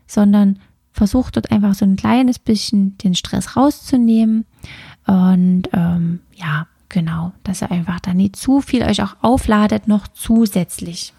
Sondern 0.07 0.59
versucht 0.93 1.37
dort 1.37 1.53
einfach 1.53 1.75
so 1.75 1.85
ein 1.85 1.97
kleines 1.97 2.39
bisschen 2.39 2.99
den 2.99 3.15
Stress 3.15 3.57
rauszunehmen. 3.57 4.45
Und 5.07 5.69
ähm, 5.73 6.21
ja, 6.35 6.67
Genau, 6.93 7.33
dass 7.43 7.63
ihr 7.63 7.71
einfach 7.71 8.01
da 8.01 8.13
nicht 8.13 8.37
zu 8.37 8.61
viel 8.61 8.83
euch 8.83 9.03
auch 9.03 9.17
aufladet, 9.23 9.89
noch 9.89 10.09
zusätzlich. 10.09 11.15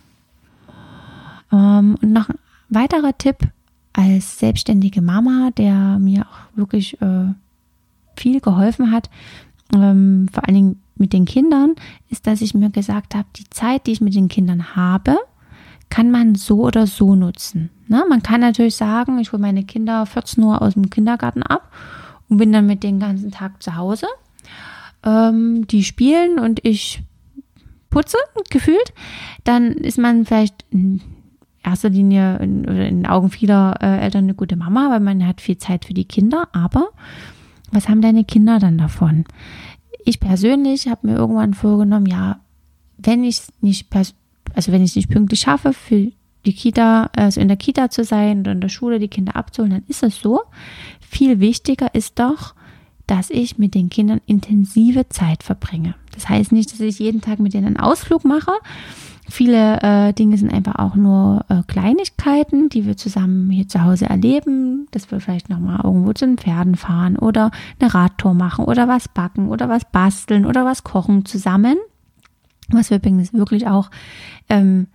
Ähm, 1.52 1.98
und 2.00 2.14
noch 2.14 2.30
ein 2.30 2.38
weiterer 2.70 3.18
Tipp 3.18 3.38
als 3.94 4.40
selbstständige 4.40 5.02
Mama, 5.02 5.50
der 5.58 6.00
mir 6.00 6.22
auch 6.22 6.58
wirklich 6.58 7.00
äh, 7.02 7.34
viel 8.16 8.42
geholfen 8.42 8.92
hat, 8.92 9.10
ähm, 9.74 10.28
vor 10.32 10.46
allen 10.46 10.56
Dingen 10.56 10.82
mit 10.96 11.14
den 11.14 11.26
Kindern, 11.26 11.76
ist, 12.10 12.28
dass 12.28 12.42
ich 12.42 12.54
mir 12.54 12.70
gesagt 12.70 13.16
habe, 13.16 13.28
die 13.36 13.50
Zeit, 13.50 13.88
die 13.88 13.92
ich 13.92 14.02
mit 14.02 14.16
den 14.16 14.28
Kindern 14.28 14.76
habe, 14.76 15.18
kann 15.90 16.12
man 16.12 16.36
so 16.36 16.64
oder 16.64 16.88
so 16.88 17.16
nutzen. 17.16 17.70
Ne? 17.88 18.04
Man 18.10 18.24
kann 18.24 18.42
natürlich 18.42 18.76
sagen, 18.76 19.20
ich 19.20 19.32
hole 19.32 19.42
meine 19.42 19.64
Kinder 19.64 20.06
14 20.06 20.44
Uhr 20.44 20.62
aus 20.62 20.74
dem 20.74 20.90
Kindergarten 20.90 21.44
ab 21.44 21.72
und 22.30 22.38
bin 22.38 22.52
dann 22.52 22.66
mit 22.66 22.84
den 22.84 23.00
ganzen 23.00 23.32
Tag 23.32 23.62
zu 23.62 23.76
Hause 23.76 24.08
ähm, 25.04 25.68
die 25.68 25.84
spielen 25.84 26.40
und 26.40 26.66
ich 26.66 27.02
putze, 27.90 28.18
gefühlt, 28.50 28.94
dann 29.44 29.74
ist 29.74 29.98
man 29.98 30.26
vielleicht 30.26 30.66
in 30.72 31.02
erster 31.64 31.90
Linie 31.90 32.38
in, 32.38 32.64
oder 32.64 32.88
in 32.88 33.04
den 33.04 33.06
Augen 33.06 33.30
vieler 33.30 33.78
äh, 33.82 34.00
Eltern 34.00 34.26
eine 34.26 34.34
gute 34.34 34.56
Mama, 34.56 34.90
weil 34.90 35.00
man 35.00 35.26
hat 35.26 35.42
viel 35.42 35.58
Zeit 35.58 35.86
für 35.86 35.94
die 35.94 36.06
Kinder. 36.06 36.48
Aber 36.52 36.90
was 37.72 37.90
haben 37.90 38.02
deine 38.02 38.24
Kinder 38.24 38.60
dann 38.60 38.78
davon? 38.78 39.26
Ich 40.06 40.20
persönlich 40.20 40.88
habe 40.88 41.08
mir 41.08 41.16
irgendwann 41.16 41.54
vorgenommen, 41.54 42.06
ja, 42.06 42.40
wenn 42.98 43.24
ich 43.24 43.42
nicht, 43.62 43.88
also 43.96 44.72
wenn 44.72 44.84
ich 44.84 44.96
nicht 44.96 45.10
pünktlich 45.10 45.42
schaffe, 45.42 45.74
für 45.74 46.12
die 46.46 46.54
Kita, 46.54 47.10
also 47.16 47.40
in 47.40 47.48
der 47.48 47.58
Kita 47.58 47.90
zu 47.90 48.04
sein 48.04 48.42
oder 48.42 48.52
in 48.52 48.62
der 48.62 48.70
Schule 48.70 49.00
die 49.00 49.08
Kinder 49.08 49.36
abzuholen, 49.36 49.72
dann 49.72 49.84
ist 49.88 50.04
es 50.04 50.20
so. 50.20 50.42
Viel 51.00 51.40
wichtiger 51.40 51.94
ist 51.96 52.20
doch, 52.20 52.54
dass 53.08 53.30
ich 53.30 53.58
mit 53.58 53.76
den 53.76 53.90
Kindern 53.90 54.22
intensive 54.26 55.08
Zeit 55.10 55.44
verbringe. 55.44 55.96
Das 56.14 56.30
heißt 56.30 56.52
nicht, 56.52 56.72
dass 56.72 56.80
ich 56.80 57.00
jeden 57.00 57.22
Tag 57.22 57.40
mit 57.40 57.54
denen 57.54 57.68
einen 57.68 57.78
Ausflug 57.78 58.24
mache. 58.26 58.52
Viele 59.30 59.82
äh, 59.82 60.14
Dinge 60.14 60.38
sind 60.38 60.52
einfach 60.54 60.76
auch 60.76 60.96
nur 60.96 61.46
äh, 61.48 61.64
Kleinigkeiten, 61.68 62.70
die 62.70 62.86
wir 62.86 62.98
zusammen 62.98 63.50
hier 63.50 63.68
zu 63.68 63.84
Hause 63.84 64.06
erleben, 64.06 64.88
dass 64.92 65.10
wir 65.12 65.20
vielleicht 65.22 65.50
nochmal 65.50 65.80
irgendwo 65.84 66.12
zu 66.14 66.26
den 66.26 66.38
Pferden 66.38 66.76
fahren 66.76 67.18
oder 67.18 67.52
eine 67.80 67.94
Radtour 67.94 68.34
machen 68.34 68.66
oder 68.66 68.88
was 68.88 69.08
backen 69.08 69.48
oder 69.48 69.70
was 69.70 69.90
basteln 69.90 70.46
oder 70.46 70.66
was 70.66 70.84
kochen 70.84 71.26
zusammen. 71.26 71.78
Was 72.70 72.90
wir 72.90 72.98
übrigens 72.98 73.34
wirklich 73.34 73.68
auch 73.68 73.90
ähm, 74.50 74.88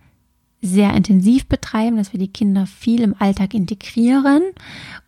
sehr 0.61 0.93
intensiv 0.93 1.47
betreiben, 1.47 1.97
dass 1.97 2.13
wir 2.13 2.19
die 2.19 2.27
Kinder 2.27 2.65
viel 2.65 3.01
im 3.01 3.15
Alltag 3.17 3.53
integrieren. 3.53 4.43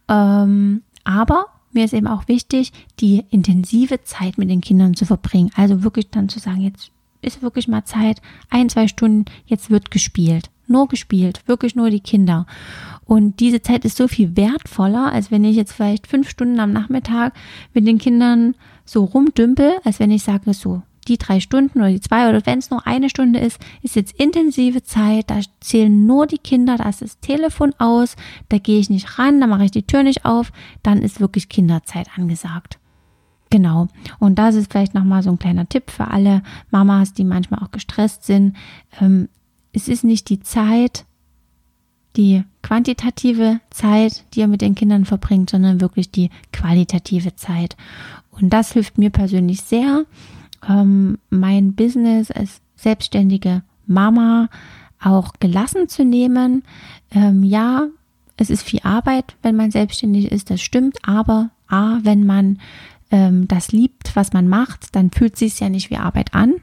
Ähm, 0.07 0.81
aber 1.03 1.45
mir 1.73 1.85
ist 1.85 1.93
eben 1.93 2.07
auch 2.07 2.27
wichtig, 2.27 2.71
die 2.99 3.25
intensive 3.29 4.03
Zeit 4.03 4.37
mit 4.37 4.49
den 4.49 4.61
Kindern 4.61 4.95
zu 4.95 5.05
verbringen. 5.05 5.51
Also 5.55 5.83
wirklich 5.83 6.09
dann 6.09 6.29
zu 6.29 6.39
sagen, 6.39 6.61
jetzt 6.61 6.91
ist 7.21 7.41
wirklich 7.41 7.67
mal 7.67 7.85
Zeit, 7.85 8.21
ein, 8.49 8.69
zwei 8.69 8.87
Stunden, 8.87 9.25
jetzt 9.45 9.69
wird 9.69 9.91
gespielt. 9.91 10.49
Nur 10.67 10.87
gespielt, 10.87 11.41
wirklich 11.47 11.75
nur 11.75 11.89
die 11.89 11.99
Kinder. 11.99 12.45
Und 13.05 13.39
diese 13.41 13.61
Zeit 13.61 13.83
ist 13.83 13.97
so 13.97 14.07
viel 14.07 14.37
wertvoller, 14.37 15.11
als 15.11 15.31
wenn 15.31 15.43
ich 15.43 15.55
jetzt 15.55 15.73
vielleicht 15.73 16.07
fünf 16.07 16.29
Stunden 16.29 16.59
am 16.59 16.71
Nachmittag 16.71 17.33
mit 17.73 17.85
den 17.85 17.97
Kindern 17.97 18.55
so 18.85 19.03
rumdümpel, 19.03 19.73
als 19.83 19.99
wenn 19.99 20.11
ich 20.11 20.23
sage, 20.23 20.53
so, 20.53 20.81
die 21.07 21.17
drei 21.17 21.39
Stunden 21.39 21.79
oder 21.79 21.89
die 21.89 21.99
zwei 21.99 22.29
oder 22.29 22.45
wenn 22.45 22.59
es 22.59 22.69
nur 22.69 22.85
eine 22.85 23.09
Stunde 23.09 23.39
ist, 23.39 23.59
ist 23.81 23.95
jetzt 23.95 24.19
intensive 24.19 24.83
Zeit, 24.83 25.29
da 25.29 25.39
zählen 25.59 26.05
nur 26.05 26.27
die 26.27 26.37
Kinder, 26.37 26.77
da 26.77 26.89
ist 26.89 27.01
das 27.01 27.19
Telefon 27.19 27.73
aus, 27.77 28.15
da 28.49 28.57
gehe 28.57 28.79
ich 28.79 28.89
nicht 28.89 29.17
ran, 29.17 29.41
da 29.41 29.47
mache 29.47 29.65
ich 29.65 29.71
die 29.71 29.85
Tür 29.85 30.03
nicht 30.03 30.25
auf, 30.25 30.51
dann 30.83 31.01
ist 31.01 31.19
wirklich 31.19 31.49
Kinderzeit 31.49 32.07
angesagt. 32.17 32.77
Genau. 33.51 33.89
Und 34.17 34.39
das 34.39 34.55
ist 34.55 34.71
vielleicht 34.71 34.95
nochmal 34.95 35.21
so 35.21 35.29
ein 35.29 35.37
kleiner 35.37 35.69
Tipp 35.69 35.91
für 35.91 36.07
alle 36.07 36.41
Mamas, 36.71 37.13
die 37.13 37.25
manchmal 37.25 37.59
auch 37.59 37.69
gestresst 37.71 38.23
sind. 38.23 38.55
Ähm, 38.99 39.27
es 39.73 39.87
ist 39.87 40.03
nicht 40.03 40.29
die 40.29 40.39
Zeit, 40.39 41.05
die 42.15 42.43
quantitative 42.63 43.59
Zeit, 43.69 44.23
die 44.33 44.39
ihr 44.39 44.47
mit 44.47 44.61
den 44.61 44.73
Kindern 44.73 45.05
verbringt, 45.05 45.49
sondern 45.49 45.81
wirklich 45.81 46.11
die 46.11 46.29
qualitative 46.53 47.35
Zeit. 47.35 47.75
Und 48.31 48.51
das 48.51 48.71
hilft 48.71 48.97
mir 48.97 49.09
persönlich 49.09 49.61
sehr, 49.61 50.05
ähm, 50.67 51.17
mein 51.29 51.73
Business 51.73 52.31
als 52.31 52.61
selbstständige 52.75 53.63
Mama 53.85 54.49
auch 55.01 55.33
gelassen 55.39 55.89
zu 55.89 56.05
nehmen. 56.05 56.63
Ähm, 57.11 57.43
ja, 57.43 57.87
es 58.37 58.49
ist 58.49 58.63
viel 58.63 58.79
Arbeit, 58.83 59.35
wenn 59.41 59.57
man 59.57 59.71
selbstständig 59.71 60.31
ist, 60.31 60.49
das 60.49 60.61
stimmt, 60.61 60.99
aber 61.03 61.49
A, 61.67 61.99
wenn 62.03 62.25
man 62.25 62.59
ähm, 63.11 63.47
das 63.47 63.71
liebt, 63.71 64.15
was 64.15 64.33
man 64.33 64.47
macht, 64.47 64.95
dann 64.95 65.11
fühlt 65.11 65.37
sich 65.37 65.59
ja 65.59 65.69
nicht 65.69 65.89
wie 65.89 65.97
Arbeit 65.97 66.33
an. 66.33 66.55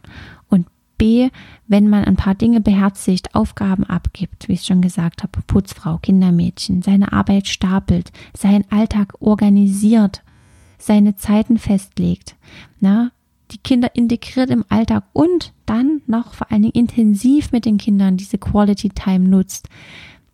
Und 0.48 0.66
B, 0.96 1.30
wenn 1.66 1.88
man 1.88 2.04
ein 2.04 2.16
paar 2.16 2.34
Dinge 2.34 2.60
beherzigt, 2.60 3.34
Aufgaben 3.34 3.84
abgibt, 3.84 4.48
wie 4.48 4.54
ich 4.54 4.64
schon 4.64 4.82
gesagt 4.82 5.22
habe, 5.22 5.40
Putzfrau, 5.46 5.98
Kindermädchen, 5.98 6.82
seine 6.82 7.12
Arbeit 7.12 7.46
stapelt, 7.46 8.10
seinen 8.36 8.64
Alltag 8.70 9.14
organisiert, 9.20 10.22
seine 10.78 11.16
Zeiten 11.16 11.58
festlegt, 11.58 12.36
na, 12.80 13.12
die 13.50 13.58
Kinder 13.58 13.94
integriert 13.94 14.50
im 14.50 14.64
Alltag 14.68 15.04
und 15.12 15.52
dann 15.66 16.02
noch 16.06 16.34
vor 16.34 16.50
allen 16.50 16.62
Dingen 16.62 16.74
intensiv 16.74 17.52
mit 17.52 17.64
den 17.64 17.78
Kindern 17.78 18.16
diese 18.16 18.38
Quality 18.38 18.90
Time 18.90 19.26
nutzt, 19.28 19.68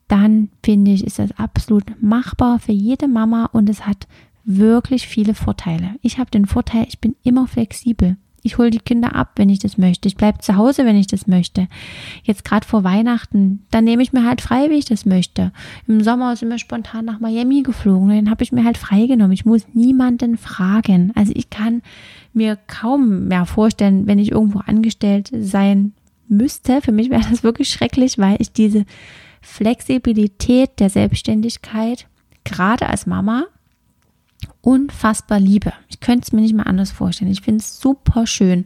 dann 0.08 0.48
finde 0.62 0.90
ich, 0.90 1.04
ist 1.04 1.18
das 1.18 1.30
absolut 1.38 1.84
machbar 2.02 2.58
für 2.58 2.72
jede 2.72 3.08
Mama 3.08 3.46
und 3.52 3.68
es 3.68 3.86
hat 3.86 4.06
wirklich 4.44 5.06
viele 5.06 5.34
Vorteile. 5.34 5.90
Ich 6.02 6.18
habe 6.18 6.30
den 6.30 6.46
Vorteil, 6.46 6.86
ich 6.88 6.98
bin 6.98 7.16
immer 7.22 7.46
flexibel. 7.46 8.16
Ich 8.46 8.58
hole 8.58 8.68
die 8.68 8.78
Kinder 8.78 9.14
ab, 9.16 9.32
wenn 9.36 9.48
ich 9.48 9.58
das 9.58 9.78
möchte. 9.78 10.06
Ich 10.06 10.16
bleibe 10.16 10.38
zu 10.40 10.56
Hause, 10.56 10.84
wenn 10.84 10.98
ich 10.98 11.06
das 11.06 11.26
möchte. 11.26 11.66
Jetzt 12.24 12.44
gerade 12.44 12.66
vor 12.66 12.84
Weihnachten, 12.84 13.64
dann 13.70 13.84
nehme 13.84 14.02
ich 14.02 14.12
mir 14.12 14.24
halt 14.24 14.42
frei, 14.42 14.68
wie 14.68 14.74
ich 14.74 14.84
das 14.84 15.06
möchte. 15.06 15.50
Im 15.88 16.02
Sommer 16.02 16.36
sind 16.36 16.50
wir 16.50 16.58
spontan 16.58 17.06
nach 17.06 17.20
Miami 17.20 17.62
geflogen. 17.62 18.10
Dann 18.10 18.30
habe 18.30 18.44
ich 18.44 18.52
mir 18.52 18.64
halt 18.64 18.76
freigenommen. 18.76 19.32
Ich 19.32 19.46
muss 19.46 19.62
niemanden 19.72 20.36
fragen. 20.36 21.10
Also 21.14 21.32
ich 21.34 21.48
kann 21.48 21.80
mir 22.34 22.58
kaum 22.66 23.28
mehr 23.28 23.46
vorstellen, 23.46 24.06
wenn 24.06 24.18
ich 24.18 24.32
irgendwo 24.32 24.58
angestellt 24.58 25.30
sein 25.34 25.94
müsste. 26.28 26.82
Für 26.82 26.92
mich 26.92 27.08
wäre 27.08 27.24
das 27.30 27.44
wirklich 27.44 27.70
schrecklich, 27.70 28.18
weil 28.18 28.36
ich 28.40 28.52
diese 28.52 28.84
Flexibilität 29.40 30.80
der 30.80 30.90
Selbstständigkeit 30.90 32.08
gerade 32.44 32.90
als 32.90 33.06
Mama 33.06 33.46
unfassbar 34.64 35.38
liebe. 35.38 35.72
Ich 35.88 36.00
könnte 36.00 36.24
es 36.26 36.32
mir 36.32 36.40
nicht 36.40 36.54
mehr 36.54 36.66
anders 36.66 36.90
vorstellen. 36.90 37.30
Ich 37.30 37.42
finde 37.42 37.60
es 37.60 37.78
super 37.78 38.26
schön. 38.26 38.64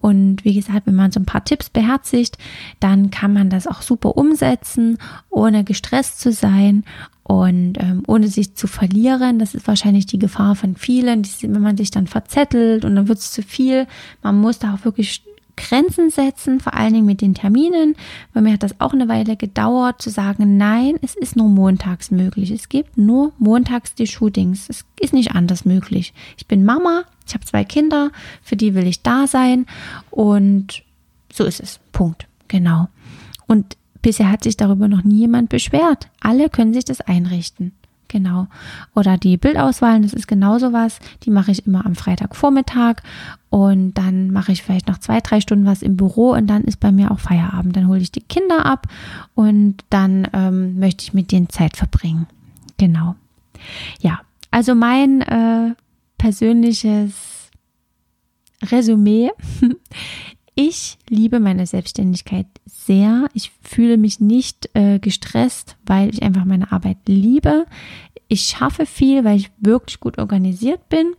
Und 0.00 0.44
wie 0.44 0.54
gesagt, 0.54 0.86
wenn 0.86 0.96
man 0.96 1.12
so 1.12 1.20
ein 1.20 1.26
paar 1.26 1.44
Tipps 1.44 1.70
beherzigt, 1.70 2.36
dann 2.80 3.10
kann 3.10 3.32
man 3.32 3.48
das 3.48 3.66
auch 3.66 3.82
super 3.82 4.16
umsetzen, 4.16 4.98
ohne 5.28 5.62
gestresst 5.62 6.20
zu 6.20 6.32
sein 6.32 6.84
und 7.22 7.74
ähm, 7.78 8.02
ohne 8.08 8.26
sich 8.26 8.56
zu 8.56 8.66
verlieren. 8.66 9.38
Das 9.38 9.54
ist 9.54 9.68
wahrscheinlich 9.68 10.06
die 10.06 10.18
Gefahr 10.18 10.56
von 10.56 10.74
vielen, 10.74 11.22
wenn 11.42 11.62
man 11.62 11.76
sich 11.76 11.92
dann 11.92 12.08
verzettelt 12.08 12.84
und 12.84 12.96
dann 12.96 13.06
wird 13.06 13.18
es 13.18 13.30
zu 13.30 13.42
viel. 13.42 13.86
Man 14.22 14.40
muss 14.40 14.58
da 14.58 14.74
auch 14.74 14.84
wirklich 14.84 15.22
Grenzen 15.60 16.10
setzen, 16.10 16.60
vor 16.60 16.74
allen 16.74 16.94
Dingen 16.94 17.06
mit 17.06 17.20
den 17.20 17.34
Terminen. 17.34 17.96
Bei 18.32 18.40
mir 18.40 18.52
hat 18.52 18.62
das 18.62 18.80
auch 18.80 18.92
eine 18.92 19.08
Weile 19.08 19.36
gedauert, 19.36 20.00
zu 20.00 20.10
sagen, 20.10 20.56
nein, 20.56 20.96
es 21.02 21.14
ist 21.14 21.36
nur 21.36 21.48
montags 21.48 22.10
möglich. 22.10 22.50
Es 22.50 22.68
gibt 22.68 22.96
nur 22.96 23.32
montags 23.38 23.94
die 23.94 24.06
Shootings. 24.06 24.68
Es 24.68 24.84
ist 25.00 25.12
nicht 25.12 25.32
anders 25.32 25.64
möglich. 25.64 26.14
Ich 26.36 26.46
bin 26.46 26.64
Mama, 26.64 27.04
ich 27.26 27.34
habe 27.34 27.44
zwei 27.44 27.64
Kinder, 27.64 28.10
für 28.42 28.56
die 28.56 28.74
will 28.74 28.86
ich 28.86 29.02
da 29.02 29.26
sein 29.26 29.66
und 30.10 30.82
so 31.32 31.44
ist 31.44 31.60
es. 31.60 31.78
Punkt. 31.92 32.26
Genau. 32.48 32.88
Und 33.46 33.76
bisher 34.02 34.30
hat 34.30 34.42
sich 34.42 34.56
darüber 34.56 34.88
noch 34.88 35.04
nie 35.04 35.20
jemand 35.20 35.50
beschwert. 35.50 36.08
Alle 36.20 36.48
können 36.48 36.72
sich 36.72 36.84
das 36.84 37.00
einrichten. 37.00 37.72
Genau. 38.10 38.48
Oder 38.96 39.18
die 39.18 39.36
Bildauswahlen, 39.36 40.02
das 40.02 40.12
ist 40.12 40.26
genauso 40.26 40.72
was. 40.72 40.98
Die 41.22 41.30
mache 41.30 41.52
ich 41.52 41.64
immer 41.64 41.86
am 41.86 41.94
Freitagvormittag 41.94 42.96
und 43.50 43.94
dann 43.94 44.32
mache 44.32 44.50
ich 44.50 44.64
vielleicht 44.64 44.88
noch 44.88 44.98
zwei, 44.98 45.20
drei 45.20 45.40
Stunden 45.40 45.64
was 45.64 45.80
im 45.80 45.96
Büro 45.96 46.32
und 46.32 46.48
dann 46.48 46.64
ist 46.64 46.80
bei 46.80 46.90
mir 46.90 47.12
auch 47.12 47.20
Feierabend. 47.20 47.76
Dann 47.76 47.86
hole 47.86 48.00
ich 48.00 48.10
die 48.10 48.20
Kinder 48.22 48.66
ab 48.66 48.88
und 49.36 49.76
dann 49.90 50.26
ähm, 50.32 50.80
möchte 50.80 51.04
ich 51.04 51.14
mit 51.14 51.30
denen 51.30 51.50
Zeit 51.50 51.76
verbringen. 51.76 52.26
Genau. 52.78 53.14
Ja, 54.00 54.22
also 54.50 54.74
mein 54.74 55.20
äh, 55.20 55.76
persönliches 56.18 57.50
Resümee. 58.60 59.30
Ich 60.56 60.98
liebe 61.08 61.40
meine 61.40 61.66
Selbstständigkeit 61.66 62.46
sehr. 62.90 63.28
Ich 63.34 63.52
fühle 63.62 63.96
mich 63.96 64.18
nicht 64.18 64.68
äh, 64.74 64.98
gestresst, 64.98 65.76
weil 65.86 66.10
ich 66.10 66.24
einfach 66.24 66.44
meine 66.44 66.72
Arbeit 66.72 66.96
liebe. 67.06 67.66
Ich 68.26 68.42
schaffe 68.42 68.84
viel, 68.84 69.22
weil 69.22 69.36
ich 69.36 69.52
wirklich 69.60 70.00
gut 70.00 70.18
organisiert 70.18 70.88
bin 70.88 71.12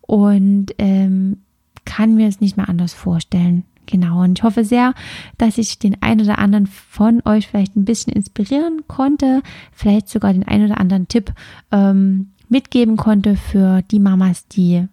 und 0.00 0.74
ähm, 0.78 1.36
kann 1.84 2.16
mir 2.16 2.26
es 2.26 2.40
nicht 2.40 2.56
mehr 2.56 2.68
anders 2.68 2.92
vorstellen. 2.92 3.62
Genau, 3.86 4.24
und 4.24 4.40
ich 4.40 4.42
hoffe 4.42 4.64
sehr, 4.64 4.94
dass 5.38 5.58
ich 5.58 5.78
den 5.78 6.02
einen 6.02 6.22
oder 6.22 6.40
anderen 6.40 6.66
von 6.66 7.22
euch 7.24 7.46
vielleicht 7.46 7.76
ein 7.76 7.84
bisschen 7.84 8.12
inspirieren 8.12 8.82
konnte, 8.88 9.42
vielleicht 9.70 10.08
sogar 10.08 10.32
den 10.32 10.48
einen 10.48 10.66
oder 10.66 10.80
anderen 10.80 11.06
Tipp 11.06 11.32
ähm, 11.70 12.30
mitgeben 12.48 12.96
konnte 12.96 13.36
für 13.36 13.82
die 13.82 14.00
Mamas, 14.00 14.48
die 14.48 14.88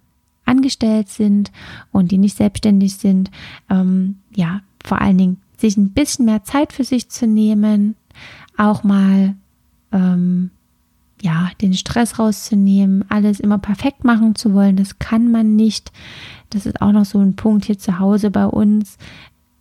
angestellt 0.46 1.10
sind 1.10 1.52
und 1.92 2.12
die 2.12 2.20
nicht 2.20 2.38
selbstständig 2.38 2.98
sind, 2.98 3.32
ähm, 3.72 4.18
ja, 4.36 4.62
vor 4.84 5.02
allen 5.02 5.18
Dingen 5.18 5.43
sich 5.64 5.78
ein 5.78 5.94
bisschen 5.94 6.26
mehr 6.26 6.44
Zeit 6.44 6.74
für 6.74 6.84
sich 6.84 7.10
zu 7.10 7.26
nehmen, 7.26 7.96
auch 8.58 8.84
mal 8.84 9.36
ähm, 9.94 10.52
ja, 11.22 11.52
den 11.62 11.74
Stress 11.74 12.20
rauszunehmen, 12.20 13.06
alles 13.08 13.40
immer 13.40 13.58
perfekt 13.58 14.04
machen 14.04 14.36
zu 14.36 14.54
wollen, 14.54 14.76
das 14.76 15.00
kann 15.00 15.32
man 15.32 15.56
nicht. 15.56 15.94
Das 16.50 16.66
ist 16.66 16.82
auch 16.82 16.92
noch 16.92 17.06
so 17.06 17.20
ein 17.20 17.38
Punkt 17.38 17.66
hier 17.66 17.80
zu 17.80 17.98
Hause 17.98 18.30
bei 18.30 18.46
uns. 18.46 18.98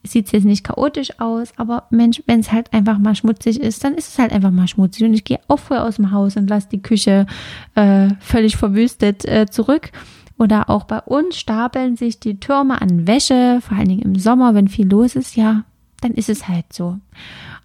Sieht 0.03 0.27
es 0.27 0.33
jetzt 0.33 0.45
nicht 0.45 0.65
chaotisch 0.65 1.21
aus, 1.21 1.53
aber 1.57 1.85
Mensch, 1.91 2.21
wenn 2.27 2.41
es 2.41 2.51
halt 2.51 2.73
einfach 2.73 2.99
mal 2.99 3.15
schmutzig 3.15 3.61
ist, 3.61 3.85
dann 3.85 3.95
ist 3.95 4.09
es 4.09 4.19
halt 4.19 4.33
einfach 4.33 4.51
mal 4.51 4.67
schmutzig. 4.67 5.07
Und 5.07 5.15
ich 5.15 5.23
gehe 5.23 5.39
auch 5.47 5.61
früher 5.61 5.85
aus 5.85 5.97
dem 5.97 6.11
Haus 6.11 6.37
und 6.37 6.51
lasse 6.51 6.69
die 6.73 6.83
Küche 6.83 7.27
äh, 7.77 8.09
völlig 8.19 8.57
verwüstet 8.57 9.25
äh, 9.25 9.47
zurück 9.49 9.93
oder 10.37 10.69
auch 10.69 10.85
bei 10.85 10.99
uns 10.99 11.39
stapeln 11.39 11.95
sich 11.95 12.19
die 12.19 12.41
Türme 12.41 12.83
an 12.83 13.07
Wäsche, 13.07 13.61
vor 13.61 13.79
allen 13.79 13.89
Dingen 13.89 14.03
im 14.03 14.17
Sommer, 14.17 14.55
wenn 14.55 14.67
viel 14.67 14.89
los 14.89 15.15
ist, 15.15 15.37
ja, 15.37 15.65
dann 16.03 16.13
ist 16.13 16.29
es 16.29 16.49
halt 16.49 16.73
so. 16.73 16.99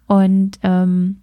Und 0.06 0.58
ähm, 0.62 1.18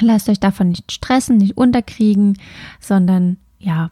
lasst 0.00 0.28
euch 0.28 0.40
davon 0.40 0.70
nicht 0.70 0.90
stressen, 0.92 1.38
nicht 1.38 1.56
unterkriegen, 1.56 2.38
sondern 2.80 3.36
ja, 3.58 3.90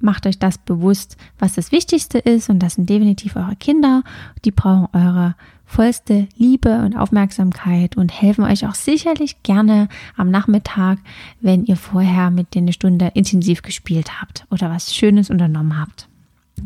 macht 0.00 0.26
euch 0.26 0.38
das 0.38 0.58
bewusst, 0.58 1.16
was 1.38 1.54
das 1.54 1.72
Wichtigste 1.72 2.18
ist. 2.18 2.48
Und 2.48 2.60
das 2.60 2.74
sind 2.74 2.88
definitiv 2.88 3.36
eure 3.36 3.56
Kinder. 3.56 4.02
Die 4.44 4.50
brauchen 4.50 4.88
eure 4.92 5.34
vollste 5.66 6.26
Liebe 6.36 6.82
und 6.84 6.96
Aufmerksamkeit 6.96 7.96
und 7.96 8.10
helfen 8.10 8.44
euch 8.44 8.66
auch 8.66 8.74
sicherlich 8.74 9.42
gerne 9.44 9.88
am 10.16 10.30
Nachmittag, 10.30 10.98
wenn 11.40 11.64
ihr 11.64 11.76
vorher 11.76 12.30
mit 12.30 12.54
denen 12.54 12.66
eine 12.66 12.72
Stunde 12.72 13.12
intensiv 13.14 13.62
gespielt 13.62 14.20
habt 14.20 14.46
oder 14.50 14.68
was 14.68 14.94
Schönes 14.94 15.30
unternommen 15.30 15.78
habt. 15.78 16.08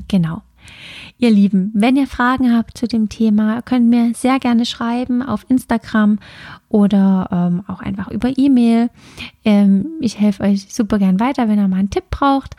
Genau. 0.09 0.43
Ihr 1.19 1.31
Lieben, 1.31 1.71
wenn 1.75 1.97
ihr 1.97 2.07
Fragen 2.07 2.57
habt 2.57 2.77
zu 2.77 2.87
dem 2.87 3.09
Thema, 3.09 3.63
könnt 3.63 3.89
mir 3.89 4.13
sehr 4.15 4.39
gerne 4.39 4.67
schreiben 4.67 5.23
auf 5.23 5.47
Instagram 5.49 6.19
oder 6.69 7.29
ähm, 7.31 7.63
auch 7.69 7.81
einfach 7.81 8.11
über 8.11 8.37
E-Mail. 8.37 8.91
Ähm, 9.45 9.87
ich 10.01 10.19
helfe 10.19 10.43
euch 10.43 10.67
super 10.73 10.99
gern 10.99 11.21
weiter, 11.21 11.49
wenn 11.49 11.59
ihr 11.59 11.69
mal 11.69 11.77
einen 11.77 11.91
Tipp 11.91 12.11
braucht 12.11 12.57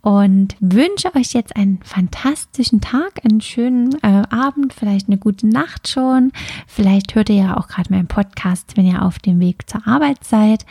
und 0.00 0.56
wünsche 0.60 1.14
euch 1.14 1.34
jetzt 1.34 1.54
einen 1.54 1.80
fantastischen 1.82 2.80
Tag, 2.80 3.20
einen 3.24 3.42
schönen 3.42 3.92
äh, 4.02 4.22
Abend, 4.30 4.72
vielleicht 4.72 5.08
eine 5.08 5.18
gute 5.18 5.46
Nacht 5.46 5.86
schon. 5.86 6.32
Vielleicht 6.66 7.14
hört 7.14 7.28
ihr 7.28 7.36
ja 7.36 7.56
auch 7.58 7.68
gerade 7.68 7.92
meinen 7.92 8.08
Podcast, 8.08 8.76
wenn 8.76 8.86
ihr 8.86 9.02
auf 9.02 9.18
dem 9.18 9.38
Weg 9.38 9.68
zur 9.68 9.86
Arbeit 9.86 10.24
seid. 10.24 10.64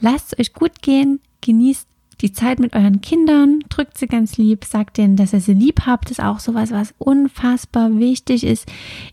Lasst 0.00 0.34
es 0.34 0.38
euch 0.38 0.52
gut 0.52 0.82
gehen, 0.82 1.20
genießt 1.40 1.88
die 2.20 2.32
Zeit 2.32 2.58
mit 2.58 2.74
euren 2.74 3.00
Kindern, 3.00 3.60
drückt 3.68 3.98
sie 3.98 4.06
ganz 4.06 4.38
lieb, 4.38 4.64
sagt 4.64 4.96
denen, 4.96 5.16
dass 5.16 5.32
ihr 5.32 5.40
sie 5.40 5.52
lieb 5.52 5.82
habt, 5.86 6.10
ist 6.10 6.22
auch 6.22 6.40
sowas, 6.40 6.70
was 6.70 6.94
unfassbar 6.98 7.98
wichtig 7.98 8.44
ist. 8.44 8.66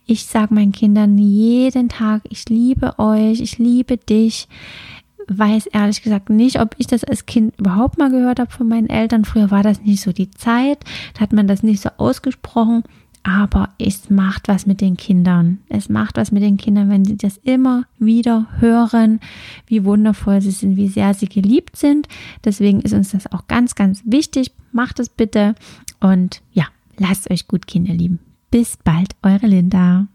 Ich 0.06 0.26
sage 0.26 0.54
meinen 0.54 0.72
Kindern 0.72 1.18
jeden 1.18 1.90
Tag, 1.90 2.22
ich 2.30 2.48
liebe 2.50 2.98
euch, 3.00 3.42
ich 3.42 3.58
liebe 3.58 3.98
dich. 3.98 4.48
Weiß 5.28 5.68
ehrlich 5.68 6.02
gesagt 6.02 6.30
nicht, 6.30 6.60
ob 6.60 6.76
ich 6.78 6.88
das 6.88 7.04
als 7.04 7.26
Kind 7.26 7.58
überhaupt 7.58 7.98
mal 7.98 8.10
gehört 8.12 8.40
habe 8.40 8.52
von 8.52 8.68
meinen 8.68 8.90
Eltern. 8.90 9.24
Früher 9.24 9.52
war 9.52 9.64
das 9.64 9.82
nicht 9.82 10.02
so 10.02 10.12
die 10.12 10.32
Zeit, 10.32 10.84
da 11.14 11.22
hat 11.22 11.34
man 11.34 11.48
das 11.48 11.64
nicht 11.64 11.82
so 11.82 11.90
ausgesprochen 11.98 12.84
aber 13.24 13.70
es 13.80 14.10
macht 14.10 14.50
was 14.50 14.66
mit 14.66 14.82
den 14.82 14.98
Kindern. 14.98 15.60
Es 15.70 15.88
macht 15.90 16.18
was 16.18 16.32
mit 16.32 16.44
den 16.44 16.58
Kindern, 16.58 16.90
wenn 16.90 17.06
sie 17.06 17.18
das 17.18 17.38
immer 17.38 17.86
wieder 17.98 18.48
hören, 18.60 19.22
wie 19.66 19.86
wundervoll 19.86 20.42
sie 20.42 20.52
sind, 20.52 20.76
wie 20.76 20.90
sehr 20.90 21.14
sie 21.14 21.28
geliebt 21.28 21.78
sind. 21.78 22.08
Deswegen 22.44 22.82
ist 22.82 22.94
uns 22.94 23.12
das 23.12 23.32
auch 23.32 23.48
ganz, 23.48 23.76
ganz 23.76 24.04
wichtig. 24.06 24.52
Macht 24.74 25.00
es 25.00 25.08
bitte 25.08 25.56
und 26.02 26.42
ja, 26.52 26.66
lasst 26.98 27.32
euch 27.32 27.48
gut 27.48 27.66
Kinder 27.66 27.94
lieben. 27.94 28.20
Bis 28.52 28.78
bald, 28.78 29.16
eure 29.24 29.48
Linda. 29.48 30.08